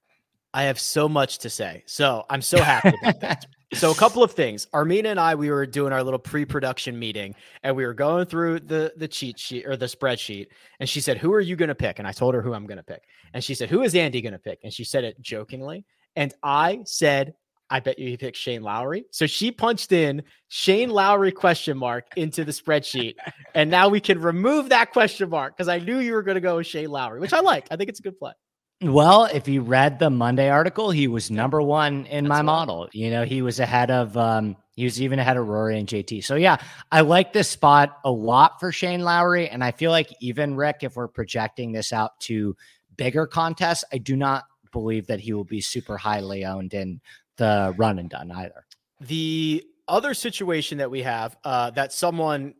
I 0.53 0.63
have 0.63 0.79
so 0.79 1.07
much 1.07 1.39
to 1.39 1.49
say. 1.49 1.83
So 1.85 2.25
I'm 2.29 2.41
so 2.41 2.61
happy 2.61 2.93
about 3.01 3.21
that. 3.21 3.45
So 3.73 3.89
a 3.89 3.95
couple 3.95 4.21
of 4.21 4.33
things. 4.33 4.67
Armina 4.73 5.05
and 5.05 5.17
I, 5.17 5.33
we 5.33 5.49
were 5.49 5.65
doing 5.65 5.93
our 5.93 6.03
little 6.03 6.19
pre-production 6.19 6.99
meeting 6.99 7.33
and 7.63 7.73
we 7.73 7.85
were 7.85 7.93
going 7.93 8.25
through 8.25 8.59
the 8.59 8.91
the 8.97 9.07
cheat 9.07 9.39
sheet 9.39 9.65
or 9.65 9.77
the 9.77 9.85
spreadsheet. 9.85 10.47
And 10.81 10.89
she 10.89 10.99
said, 10.99 11.17
Who 11.17 11.31
are 11.31 11.39
you 11.39 11.55
gonna 11.55 11.73
pick? 11.73 11.97
And 11.97 12.05
I 12.05 12.11
told 12.11 12.35
her 12.35 12.41
who 12.41 12.53
I'm 12.53 12.67
gonna 12.67 12.83
pick. 12.83 13.01
And 13.33 13.41
she 13.41 13.55
said, 13.55 13.69
Who 13.69 13.81
is 13.83 13.95
Andy 13.95 14.19
gonna 14.21 14.39
pick? 14.39 14.59
And 14.65 14.73
she 14.73 14.83
said 14.83 15.05
it 15.05 15.21
jokingly. 15.21 15.85
And 16.17 16.33
I 16.43 16.81
said, 16.83 17.33
I 17.69 17.79
bet 17.79 17.97
you 17.97 18.09
he 18.09 18.17
picked 18.17 18.35
Shane 18.35 18.61
Lowry. 18.61 19.05
So 19.11 19.25
she 19.25 19.49
punched 19.49 19.93
in 19.93 20.23
Shane 20.49 20.89
Lowry 20.89 21.31
question 21.31 21.77
mark 21.77 22.05
into 22.17 22.43
the 22.43 22.51
spreadsheet. 22.51 23.15
and 23.55 23.71
now 23.71 23.87
we 23.87 24.01
can 24.01 24.19
remove 24.19 24.67
that 24.69 24.91
question 24.91 25.29
mark 25.29 25.55
because 25.55 25.69
I 25.69 25.79
knew 25.79 25.99
you 25.99 26.11
were 26.11 26.23
going 26.23 26.35
to 26.35 26.41
go 26.41 26.57
with 26.57 26.67
Shane 26.67 26.91
Lowry, 26.91 27.21
which 27.21 27.31
I 27.31 27.39
like. 27.39 27.67
I 27.71 27.77
think 27.77 27.89
it's 27.89 28.01
a 28.01 28.03
good 28.03 28.19
play. 28.19 28.33
Well, 28.81 29.25
if 29.25 29.47
you 29.47 29.61
read 29.61 29.99
the 29.99 30.09
Monday 30.09 30.49
article, 30.49 30.89
he 30.89 31.07
was 31.07 31.29
number 31.29 31.61
one 31.61 32.07
in 32.07 32.23
That's 32.23 32.29
my 32.29 32.41
model. 32.41 32.89
You 32.93 33.11
know, 33.11 33.23
he 33.25 33.43
was 33.43 33.59
ahead 33.59 33.91
of 33.91 34.17
um, 34.17 34.57
he 34.75 34.85
was 34.85 34.99
even 34.99 35.19
ahead 35.19 35.37
of 35.37 35.47
Rory 35.47 35.77
and 35.77 35.87
JT. 35.87 36.23
So 36.23 36.35
yeah, 36.35 36.57
I 36.91 37.01
like 37.01 37.31
this 37.31 37.47
spot 37.47 37.99
a 38.03 38.11
lot 38.11 38.59
for 38.59 38.71
Shane 38.71 39.01
Lowry. 39.01 39.47
And 39.49 39.63
I 39.63 39.69
feel 39.69 39.91
like 39.91 40.09
even 40.19 40.55
Rick, 40.55 40.77
if 40.81 40.95
we're 40.95 41.07
projecting 41.07 41.71
this 41.71 41.93
out 41.93 42.19
to 42.21 42.55
bigger 42.97 43.27
contests, 43.27 43.83
I 43.93 43.99
do 43.99 44.15
not 44.15 44.45
believe 44.71 45.05
that 45.07 45.19
he 45.19 45.33
will 45.33 45.43
be 45.43 45.61
super 45.61 45.97
highly 45.97 46.43
owned 46.43 46.73
in 46.73 47.01
the 47.37 47.75
run 47.77 47.99
and 47.99 48.09
done 48.09 48.31
either. 48.31 48.65
The 48.99 49.63
other 49.87 50.15
situation 50.15 50.79
that 50.79 50.89
we 50.89 51.03
have 51.03 51.37
uh, 51.43 51.69
that 51.71 51.93
someone 51.93 52.55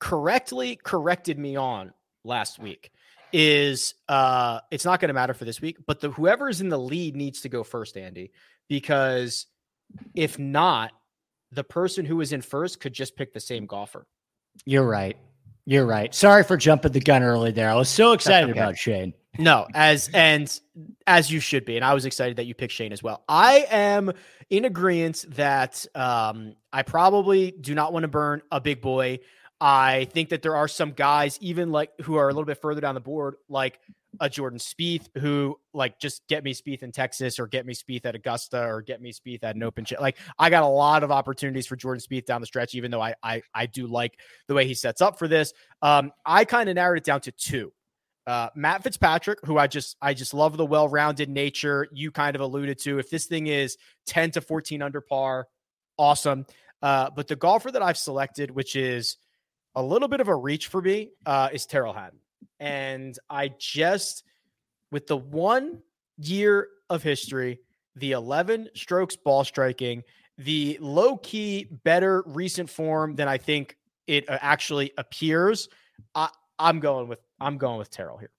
correctly 0.00 0.80
corrected 0.82 1.38
me 1.38 1.54
on 1.54 1.92
last 2.24 2.58
week 2.58 2.90
is 3.32 3.94
uh 4.08 4.60
it's 4.70 4.84
not 4.84 5.00
going 5.00 5.08
to 5.08 5.14
matter 5.14 5.34
for 5.34 5.44
this 5.44 5.60
week, 5.60 5.78
but 5.86 6.00
the 6.00 6.10
whoever 6.10 6.48
is 6.48 6.60
in 6.60 6.68
the 6.68 6.78
lead 6.78 7.16
needs 7.16 7.42
to 7.42 7.48
go 7.48 7.62
first, 7.62 7.96
Andy, 7.96 8.32
because 8.68 9.46
if 10.14 10.38
not, 10.38 10.92
the 11.52 11.64
person 11.64 12.04
who 12.04 12.20
is 12.20 12.32
in 12.32 12.42
first 12.42 12.80
could 12.80 12.92
just 12.92 13.16
pick 13.16 13.32
the 13.32 13.40
same 13.40 13.66
golfer. 13.66 14.06
You're 14.64 14.86
right. 14.86 15.16
You're 15.66 15.86
right. 15.86 16.14
Sorry 16.14 16.42
for 16.42 16.56
jumping 16.56 16.92
the 16.92 17.00
gun 17.00 17.22
early 17.22 17.52
there. 17.52 17.70
I 17.70 17.74
was 17.74 17.88
so 17.88 18.12
excited 18.12 18.50
okay. 18.50 18.58
about 18.58 18.76
Shane. 18.76 19.14
No, 19.38 19.68
as 19.74 20.10
and 20.12 20.60
as 21.06 21.30
you 21.30 21.38
should 21.38 21.64
be, 21.64 21.76
and 21.76 21.84
I 21.84 21.94
was 21.94 22.04
excited 22.04 22.36
that 22.38 22.46
you 22.46 22.54
picked 22.54 22.72
Shane 22.72 22.92
as 22.92 23.02
well. 23.02 23.22
I 23.28 23.66
am 23.70 24.12
in 24.48 24.64
agreement 24.64 25.24
that 25.30 25.86
um, 25.94 26.56
I 26.72 26.82
probably 26.82 27.52
do 27.52 27.74
not 27.74 27.92
want 27.92 28.02
to 28.02 28.08
burn 28.08 28.42
a 28.50 28.60
big 28.60 28.80
boy. 28.80 29.20
I 29.60 30.06
think 30.06 30.30
that 30.30 30.40
there 30.42 30.56
are 30.56 30.68
some 30.68 30.92
guys, 30.92 31.38
even 31.42 31.70
like 31.70 31.90
who 32.02 32.16
are 32.16 32.28
a 32.28 32.32
little 32.32 32.46
bit 32.46 32.60
further 32.62 32.80
down 32.80 32.94
the 32.94 33.00
board, 33.00 33.34
like 33.48 33.78
a 34.18 34.28
Jordan 34.28 34.58
Spieth, 34.58 35.08
who 35.18 35.58
like 35.74 36.00
just 36.00 36.26
get 36.28 36.42
me 36.42 36.54
Spieth 36.54 36.82
in 36.82 36.92
Texas 36.92 37.38
or 37.38 37.46
get 37.46 37.66
me 37.66 37.74
Spieth 37.74 38.06
at 38.06 38.14
Augusta 38.14 38.64
or 38.64 38.80
get 38.80 39.02
me 39.02 39.12
Spieth 39.12 39.44
at 39.44 39.56
an 39.56 39.62
Open. 39.62 39.84
Like 40.00 40.16
I 40.38 40.48
got 40.48 40.62
a 40.62 40.68
lot 40.68 41.02
of 41.02 41.10
opportunities 41.10 41.66
for 41.66 41.76
Jordan 41.76 42.00
Spieth 42.00 42.24
down 42.24 42.40
the 42.40 42.46
stretch, 42.46 42.74
even 42.74 42.90
though 42.90 43.02
I 43.02 43.14
I, 43.22 43.42
I 43.54 43.66
do 43.66 43.86
like 43.86 44.18
the 44.48 44.54
way 44.54 44.66
he 44.66 44.74
sets 44.74 45.02
up 45.02 45.18
for 45.18 45.28
this. 45.28 45.52
Um, 45.82 46.12
I 46.24 46.46
kind 46.46 46.68
of 46.68 46.74
narrowed 46.76 46.98
it 46.98 47.04
down 47.04 47.20
to 47.22 47.32
two. 47.32 47.72
Uh, 48.26 48.48
Matt 48.54 48.82
Fitzpatrick, 48.82 49.40
who 49.44 49.58
I 49.58 49.66
just 49.66 49.96
I 50.00 50.14
just 50.14 50.32
love 50.32 50.56
the 50.56 50.66
well-rounded 50.66 51.28
nature 51.28 51.86
you 51.92 52.10
kind 52.10 52.34
of 52.34 52.40
alluded 52.40 52.78
to. 52.80 52.98
If 52.98 53.10
this 53.10 53.26
thing 53.26 53.46
is 53.46 53.76
10 54.06 54.32
to 54.32 54.40
14 54.40 54.80
under 54.82 55.00
par, 55.00 55.48
awesome. 55.98 56.46
Uh, 56.82 57.10
but 57.10 57.28
the 57.28 57.36
golfer 57.36 57.70
that 57.70 57.82
I've 57.82 57.98
selected, 57.98 58.50
which 58.50 58.74
is 58.74 59.18
a 59.74 59.82
little 59.82 60.08
bit 60.08 60.20
of 60.20 60.28
a 60.28 60.34
reach 60.34 60.68
for 60.68 60.82
me 60.82 61.10
uh, 61.26 61.48
is 61.52 61.66
Tyrrell 61.66 61.92
Hatton. 61.92 62.18
And 62.58 63.18
I 63.28 63.52
just, 63.58 64.24
with 64.90 65.06
the 65.06 65.16
one 65.16 65.82
year 66.18 66.68
of 66.88 67.02
history, 67.02 67.60
the 67.96 68.12
11 68.12 68.70
strokes 68.74 69.16
ball 69.16 69.44
striking, 69.44 70.02
the 70.38 70.78
low 70.80 71.16
key, 71.16 71.68
better 71.84 72.22
recent 72.26 72.70
form 72.70 73.14
than 73.14 73.28
I 73.28 73.38
think 73.38 73.76
it 74.06 74.28
uh, 74.28 74.38
actually 74.40 74.92
appears. 74.98 75.68
I, 76.14 76.28
I'm 76.58 76.80
going 76.80 77.08
with 77.08 77.20
I'm 77.40 77.56
going 77.56 77.78
with 77.78 77.90
Tyrrell 77.90 78.18
here, 78.18 78.30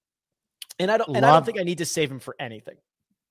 and 0.80 0.92
I 0.92 0.98
don't 0.98 1.10
Love. 1.10 1.18
and 1.18 1.26
I 1.26 1.32
don't 1.34 1.46
think 1.46 1.60
I 1.60 1.64
need 1.64 1.80
to 1.80 1.86
save 1.86 2.12
him 2.12 2.20
for 2.20 2.36
anything. 2.40 2.76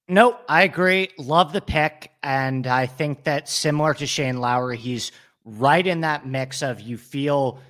No, 0.09 0.37
I 0.49 0.63
agree. 0.63 1.11
Love 1.19 1.53
the 1.53 1.61
pick, 1.61 2.11
and 2.23 2.67
I 2.67 2.87
think 2.87 3.25
that 3.25 3.49
similar 3.49 3.95
to 3.95 4.07
Shane 4.07 4.41
Lowry, 4.41 4.77
he's 4.77 5.13
right 5.45 5.87
in 5.87 6.01
that 6.01 6.27
mix 6.27 6.63
of 6.63 6.81
you 6.81 6.99
feel 6.99 7.61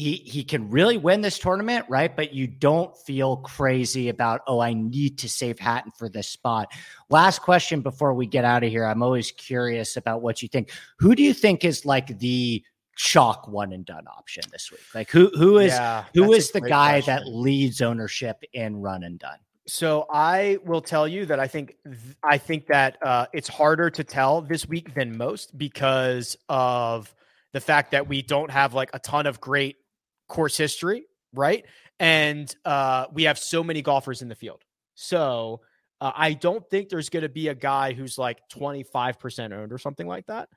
he 0.00 0.16
he 0.16 0.42
can 0.42 0.70
really 0.70 0.96
win 0.96 1.20
this 1.20 1.38
tournament, 1.38 1.84
right? 1.88 2.14
But 2.14 2.32
you 2.32 2.46
don't 2.46 2.96
feel 2.96 3.36
crazy 3.36 4.08
about, 4.08 4.40
oh, 4.46 4.58
I 4.58 4.72
need 4.72 5.18
to 5.18 5.28
save 5.28 5.58
Hatton 5.58 5.92
for 5.92 6.08
this 6.08 6.28
spot. 6.28 6.72
Last 7.10 7.42
question 7.42 7.82
before 7.82 8.14
we 8.14 8.26
get 8.26 8.44
out 8.44 8.64
of 8.64 8.70
here. 8.70 8.84
I'm 8.84 9.02
always 9.02 9.30
curious 9.30 9.96
about 9.96 10.22
what 10.22 10.42
you 10.42 10.48
think. 10.48 10.72
Who 10.98 11.14
do 11.14 11.22
you 11.22 11.34
think 11.34 11.64
is 11.64 11.84
like 11.84 12.18
the 12.18 12.64
shock 12.96 13.46
one 13.46 13.72
and 13.72 13.84
done 13.84 14.06
option 14.08 14.42
this 14.50 14.70
week? 14.70 14.80
Like 14.94 15.10
who 15.10 15.30
who 15.34 15.58
is 15.58 15.72
yeah, 15.72 16.04
who 16.14 16.32
is 16.32 16.50
the 16.50 16.62
guy 16.62 17.02
question. 17.02 17.14
that 17.14 17.26
leads 17.26 17.82
ownership 17.82 18.42
in 18.52 18.80
one 18.80 19.04
and 19.04 19.18
done? 19.18 19.38
So 19.66 20.06
I 20.10 20.58
will 20.64 20.80
tell 20.80 21.06
you 21.06 21.26
that 21.26 21.38
I 21.38 21.46
think 21.46 21.76
I 22.24 22.38
think 22.38 22.66
that 22.68 22.96
uh, 23.02 23.26
it's 23.32 23.48
harder 23.48 23.90
to 23.90 24.02
tell 24.02 24.40
this 24.40 24.66
week 24.66 24.94
than 24.94 25.16
most 25.16 25.56
because 25.56 26.36
of 26.48 27.14
the 27.52 27.60
fact 27.60 27.90
that 27.90 28.08
we 28.08 28.22
don't 28.22 28.50
have 28.50 28.74
like 28.74 28.90
a 28.94 28.98
ton 28.98 29.26
of 29.26 29.40
great 29.40 29.76
course 30.30 30.56
history, 30.56 31.04
right? 31.34 31.66
And 31.98 32.54
uh, 32.64 33.06
we 33.12 33.24
have 33.24 33.38
so 33.38 33.62
many 33.62 33.82
golfers 33.82 34.22
in 34.22 34.28
the 34.28 34.34
field. 34.34 34.62
So 34.94 35.60
uh, 36.00 36.12
I 36.14 36.32
don't 36.32 36.66
think 36.70 36.88
there's 36.88 37.10
going 37.10 37.24
to 37.24 37.28
be 37.28 37.48
a 37.48 37.54
guy 37.54 37.92
who's 37.92 38.16
like 38.16 38.38
25% 38.50 39.52
owned 39.52 39.72
or 39.72 39.78
something 39.78 40.06
like 40.06 40.26
that. 40.26 40.48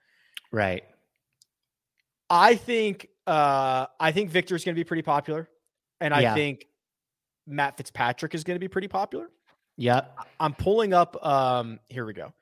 Right. 0.52 0.84
I 2.30 2.56
think 2.56 3.10
uh, 3.28 3.88
I 4.00 4.12
think 4.12 4.30
Viktor's 4.30 4.64
going 4.64 4.76
to 4.76 4.80
be 4.80 4.84
pretty 4.84 5.04
popular, 5.04 5.50
and 6.02 6.14
I 6.14 6.22
yeah. 6.22 6.34
think 6.34 6.66
Matt 7.46 7.78
Fitzpatrick 7.78 8.34
is 8.34 8.44
going 8.44 8.56
to 8.56 8.60
be 8.60 8.68
pretty 8.68 8.88
popular. 8.88 9.30
Yeah, 9.78 10.06
I'm 10.40 10.54
pulling 10.54 10.94
up. 10.94 11.24
Um, 11.26 11.80
here 11.90 12.06
we 12.06 12.14
go. 12.14 12.34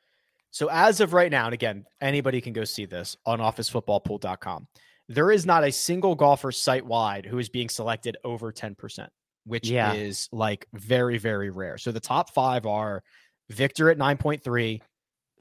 So 0.51 0.69
as 0.69 1.01
of 1.01 1.13
right 1.13 1.31
now, 1.31 1.45
and 1.45 1.53
again, 1.53 1.85
anybody 1.99 2.41
can 2.41 2.53
go 2.53 2.63
see 2.63 2.85
this 2.85 3.17
on 3.25 3.39
OfficeFootballPool.com 3.39 4.67
there 5.11 5.31
is 5.31 5.45
not 5.45 5.63
a 5.63 5.71
single 5.71 6.15
golfer 6.15 6.51
site 6.51 6.85
wide 6.85 7.25
who 7.25 7.37
is 7.37 7.49
being 7.49 7.69
selected 7.69 8.17
over 8.23 8.51
10%, 8.51 9.07
which 9.45 9.69
yeah. 9.69 9.93
is 9.93 10.29
like 10.31 10.65
very, 10.73 11.17
very 11.17 11.49
rare. 11.49 11.77
So 11.77 11.91
the 11.91 11.99
top 11.99 12.33
five 12.33 12.65
are 12.65 13.03
Viktor 13.49 13.89
at 13.89 13.97
9.3, 13.97 14.81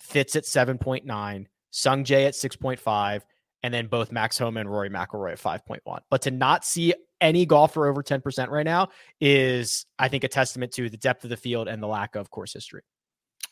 Fitz 0.00 0.34
at 0.34 0.44
7.9, 0.44 1.46
Sung 1.70 2.04
Jae 2.04 2.26
at 2.26 2.34
6.5, 2.34 3.22
and 3.62 3.72
then 3.72 3.86
both 3.86 4.10
Max 4.10 4.38
Homa 4.38 4.60
and 4.60 4.70
Rory 4.70 4.90
McIlroy 4.90 5.32
at 5.32 5.40
5.1. 5.40 6.00
But 6.10 6.22
to 6.22 6.30
not 6.30 6.64
see 6.64 6.94
any 7.20 7.46
golfer 7.46 7.86
over 7.86 8.02
10% 8.02 8.48
right 8.48 8.64
now 8.64 8.88
is, 9.20 9.86
I 9.98 10.08
think, 10.08 10.24
a 10.24 10.28
testament 10.28 10.72
to 10.72 10.88
the 10.88 10.96
depth 10.96 11.22
of 11.22 11.30
the 11.30 11.36
field 11.36 11.68
and 11.68 11.82
the 11.82 11.86
lack 11.86 12.16
of 12.16 12.30
course 12.30 12.52
history. 12.54 12.82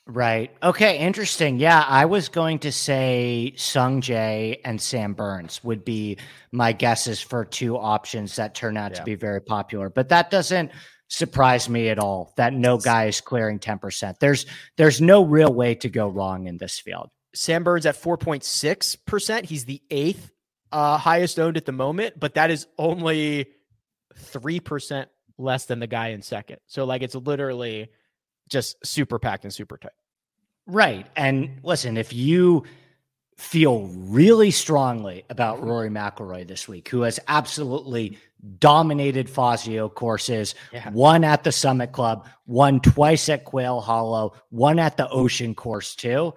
Right. 0.07 0.51
Okay. 0.63 0.99
Interesting. 0.99 1.59
Yeah, 1.59 1.85
I 1.87 2.07
was 2.07 2.31
going 2.31 2.61
to 2.61 2.73
say 2.73 3.53
Sung 3.57 4.01
Jae 4.01 4.59
and 4.65 4.81
Sam 4.81 5.13
Burns 5.13 5.63
would 5.63 5.85
be 5.85 6.17
my 6.51 6.73
guesses 6.73 7.21
for 7.21 7.45
two 7.45 7.77
options 7.77 8.37
that 8.37 8.55
turn 8.55 8.79
out 8.79 8.93
yeah. 8.93 8.99
to 8.99 9.05
be 9.05 9.17
very 9.17 9.43
popular, 9.43 9.91
but 9.91 10.09
that 10.09 10.31
doesn't 10.31 10.71
surprise 11.09 11.69
me 11.69 11.89
at 11.89 11.99
all 11.99 12.33
that 12.37 12.55
no 12.55 12.79
guy 12.79 13.07
is 13.07 13.21
clearing 13.21 13.59
10%. 13.59 14.19
There's 14.19 14.47
there's 14.77 15.01
no 15.01 15.25
real 15.25 15.53
way 15.53 15.75
to 15.77 15.89
go 15.89 16.09
wrong 16.09 16.47
in 16.47 16.57
this 16.57 16.79
field. 16.79 17.11
Sam 17.35 17.63
Burns 17.63 17.87
at 17.87 18.01
4.6%. 18.01 19.45
He's 19.45 19.65
the 19.67 19.83
eighth 19.91 20.31
uh, 20.73 20.97
highest 20.97 21.39
owned 21.39 21.57
at 21.57 21.67
the 21.67 21.73
moment, 21.73 22.19
but 22.19 22.35
that 22.35 22.51
is 22.51 22.67
only 22.79 23.47
3% 24.19 25.07
less 25.37 25.67
than 25.67 25.79
the 25.79 25.87
guy 25.87 26.09
in 26.09 26.23
second. 26.23 26.59
So 26.67 26.85
like 26.85 27.03
it's 27.03 27.15
literally 27.15 27.91
just 28.49 28.85
super 28.87 29.19
packed 29.19 29.45
and 29.45 29.53
super 29.53 29.77
tight. 29.77 29.93
Right. 30.67 31.07
And 31.17 31.61
listen, 31.63 31.97
if 31.97 32.13
you 32.13 32.65
feel 33.37 33.87
really 33.87 34.51
strongly 34.51 35.25
about 35.31 35.63
Rory 35.63 35.89
McIlroy 35.89 36.47
this 36.47 36.67
week, 36.69 36.89
who 36.89 37.03
has 37.03 37.21
absolutely 37.29 38.19
dominated 38.59 39.31
Fazio 39.31 39.89
courses, 39.89 40.55
yeah. 40.73 40.91
won 40.91 41.25
at 41.25 41.45
the 41.45 41.53
Summit 41.53 41.93
Club, 41.93 42.27
won 42.47 42.81
twice 42.81 43.29
at 43.29 43.45
Quail 43.45 43.81
Hollow, 43.81 44.35
won 44.51 44.79
at 44.79 44.97
the 44.97 45.09
Ocean 45.09 45.55
Course 45.55 45.95
too. 45.95 46.35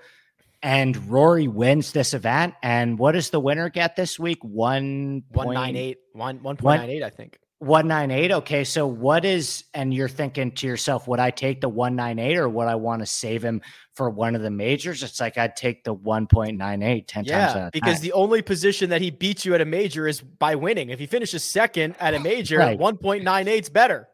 And 0.64 1.10
Rory 1.10 1.48
wins 1.48 1.92
this 1.92 2.14
event. 2.14 2.54
And 2.62 3.00
what 3.00 3.14
does 3.14 3.32
the 3.32 3.40
winner 3.40 3.70
get 3.70 3.96
this 3.96 4.20
week? 4.20 4.44
One 4.44 5.24
one 5.32 5.54
nine 5.54 5.76
eight 5.76 5.98
one 6.14 6.44
one 6.44 6.56
point 6.56 6.82
nine 6.82 6.92
eight, 6.92 7.04
I 7.04 7.10
think. 7.10 7.40
198. 7.62 8.32
Okay. 8.32 8.64
So 8.64 8.88
what 8.88 9.24
is, 9.24 9.66
and 9.74 9.94
you're 9.94 10.10
thinking 10.10 10.52
to 10.54 10.68
yourself, 10.68 11.08
would 11.08 11.20
I 11.20 11.30
take 11.30 11.62
the 11.62 11.70
198 11.70 12.38
or 12.38 12.50
would 12.50 12.68
I 12.68 12.76
want 12.76 13.02
to 13.02 13.06
save 13.06 13.44
him 13.44 13.62
for 13.94 14.10
one 14.10 14.36
of 14.36 14.42
the 14.42 14.50
majors? 14.50 15.04
It's 15.04 15.20
like 15.20 15.38
I'd 15.38 15.56
take 15.56 15.84
the 15.84 15.96
1.98 15.96 17.06
10 17.08 17.26
yeah, 17.26 17.54
times. 17.54 17.70
because 17.72 18.00
the 18.00 18.14
only 18.14 18.42
position 18.42 18.90
that 18.90 19.00
he 19.00 19.12
beats 19.12 19.46
you 19.46 19.54
at 19.54 19.62
a 19.62 19.66
major 19.66 20.08
is 20.08 20.22
by 20.22 20.56
winning. 20.56 20.90
If 20.90 20.98
he 20.98 21.06
finishes 21.06 21.44
second 21.44 21.96
at 22.00 22.16
a 22.16 22.20
major, 22.20 22.58
right. 22.58 22.80
1.98 22.80 23.62
is 23.62 23.70
better. 23.70 24.08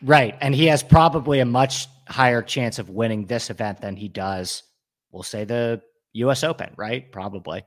Right. 0.00 0.34
And 0.40 0.54
he 0.54 0.66
has 0.66 0.82
probably 0.82 1.40
a 1.40 1.46
much 1.46 1.88
higher 2.08 2.40
chance 2.40 2.78
of 2.78 2.88
winning 2.88 3.26
this 3.26 3.50
event 3.50 3.82
than 3.82 3.96
he 3.96 4.08
does, 4.08 4.62
we'll 5.10 5.22
say 5.22 5.44
the 5.44 5.82
US 6.14 6.44
Open, 6.44 6.72
right? 6.76 7.12
Probably. 7.12 7.62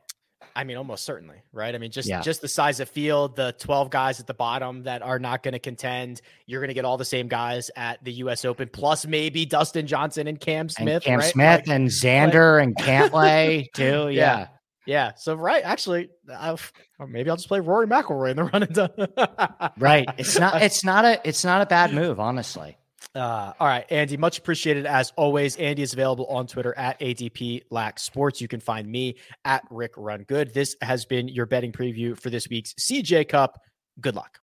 I 0.56 0.64
mean, 0.64 0.78
almost 0.78 1.06
certainly, 1.06 1.38
right? 1.54 1.74
I 1.74 1.78
mean, 1.78 1.92
just 1.92 2.10
yeah. 2.10 2.22
just 2.22 2.42
the 2.42 2.48
size 2.48 2.80
of 2.80 2.90
field, 2.90 3.36
the 3.36 3.54
12 3.60 3.90
guys 3.90 4.20
at 4.20 4.28
the 4.28 4.34
bottom 4.34 4.84
that 4.84 5.02
are 5.02 5.20
not 5.20 5.44
going 5.44 5.54
to 5.54 5.60
contend. 5.60 6.22
You're 6.46 6.62
going 6.62 6.70
to 6.70 6.74
get 6.74 6.86
all 6.86 6.98
the 6.98 7.06
same 7.06 7.28
guys 7.28 7.70
at 7.76 8.04
the 8.04 8.14
U.S. 8.14 8.46
Open, 8.46 8.70
plus 8.72 9.06
maybe 9.06 9.46
Dustin 9.46 9.86
Johnson 9.86 10.28
and 10.28 10.40
Cam 10.40 10.70
Smith, 10.70 10.96
and 10.96 11.04
Cam 11.04 11.20
right? 11.20 11.32
Smith 11.32 11.68
like, 11.68 11.76
and 11.76 11.88
Xander 11.88 12.58
like, 12.58 12.68
and 12.68 12.78
Cantlay 12.78 13.66
too. 13.76 14.10
Yeah. 14.10 14.12
yeah. 14.12 14.48
yeah. 14.86 15.12
So 15.16 15.36
right, 15.36 15.64
actually, 15.64 16.10
I've, 16.36 16.74
or 16.98 17.06
maybe 17.06 17.30
I'll 17.30 17.38
just 17.38 17.48
play 17.48 17.60
Rory 17.60 17.88
McIlroy 17.88 18.32
in 18.32 18.38
the 18.38 18.46
one 18.46 18.64
and 18.64 18.74
done. 18.74 19.72
right. 19.78 20.08
It's 20.18 20.40
not. 20.40 20.62
It's 20.64 20.84
not 20.84 21.06
a. 21.06 21.22
It's 21.24 21.46
not 21.46 21.62
a 21.62 21.68
bad 21.68 21.94
move, 21.94 22.20
honestly. 22.20 22.79
Uh, 23.16 23.54
all 23.60 23.68
right, 23.68 23.86
Andy, 23.90 24.18
much 24.18 24.38
appreciated 24.38 24.86
as 24.86 25.12
always. 25.16 25.56
Andy 25.56 25.82
is 25.82 25.94
available 25.94 26.26
on 26.28 26.46
Twitter 26.46 26.78
at 26.78 27.00
ADP 27.00 27.64
Lack 27.72 28.00
Sports. 28.00 28.40
You 28.40 28.48
can 28.48 28.60
find 28.60 28.88
me 28.88 29.16
at 29.46 29.64
Rick 29.72 29.94
Run 29.98 30.24
Good. 30.24 30.54
This 30.54 30.76
has 30.82 31.06
been 31.06 31.28
your 31.28 31.48
betting 31.48 31.72
preview 31.72 32.20
for 32.20 32.30
this 32.30 32.48
week's 32.50 32.74
CJ 32.74 33.30
Cup. 33.30 33.60
Good 34.00 34.16
luck. 34.16 34.40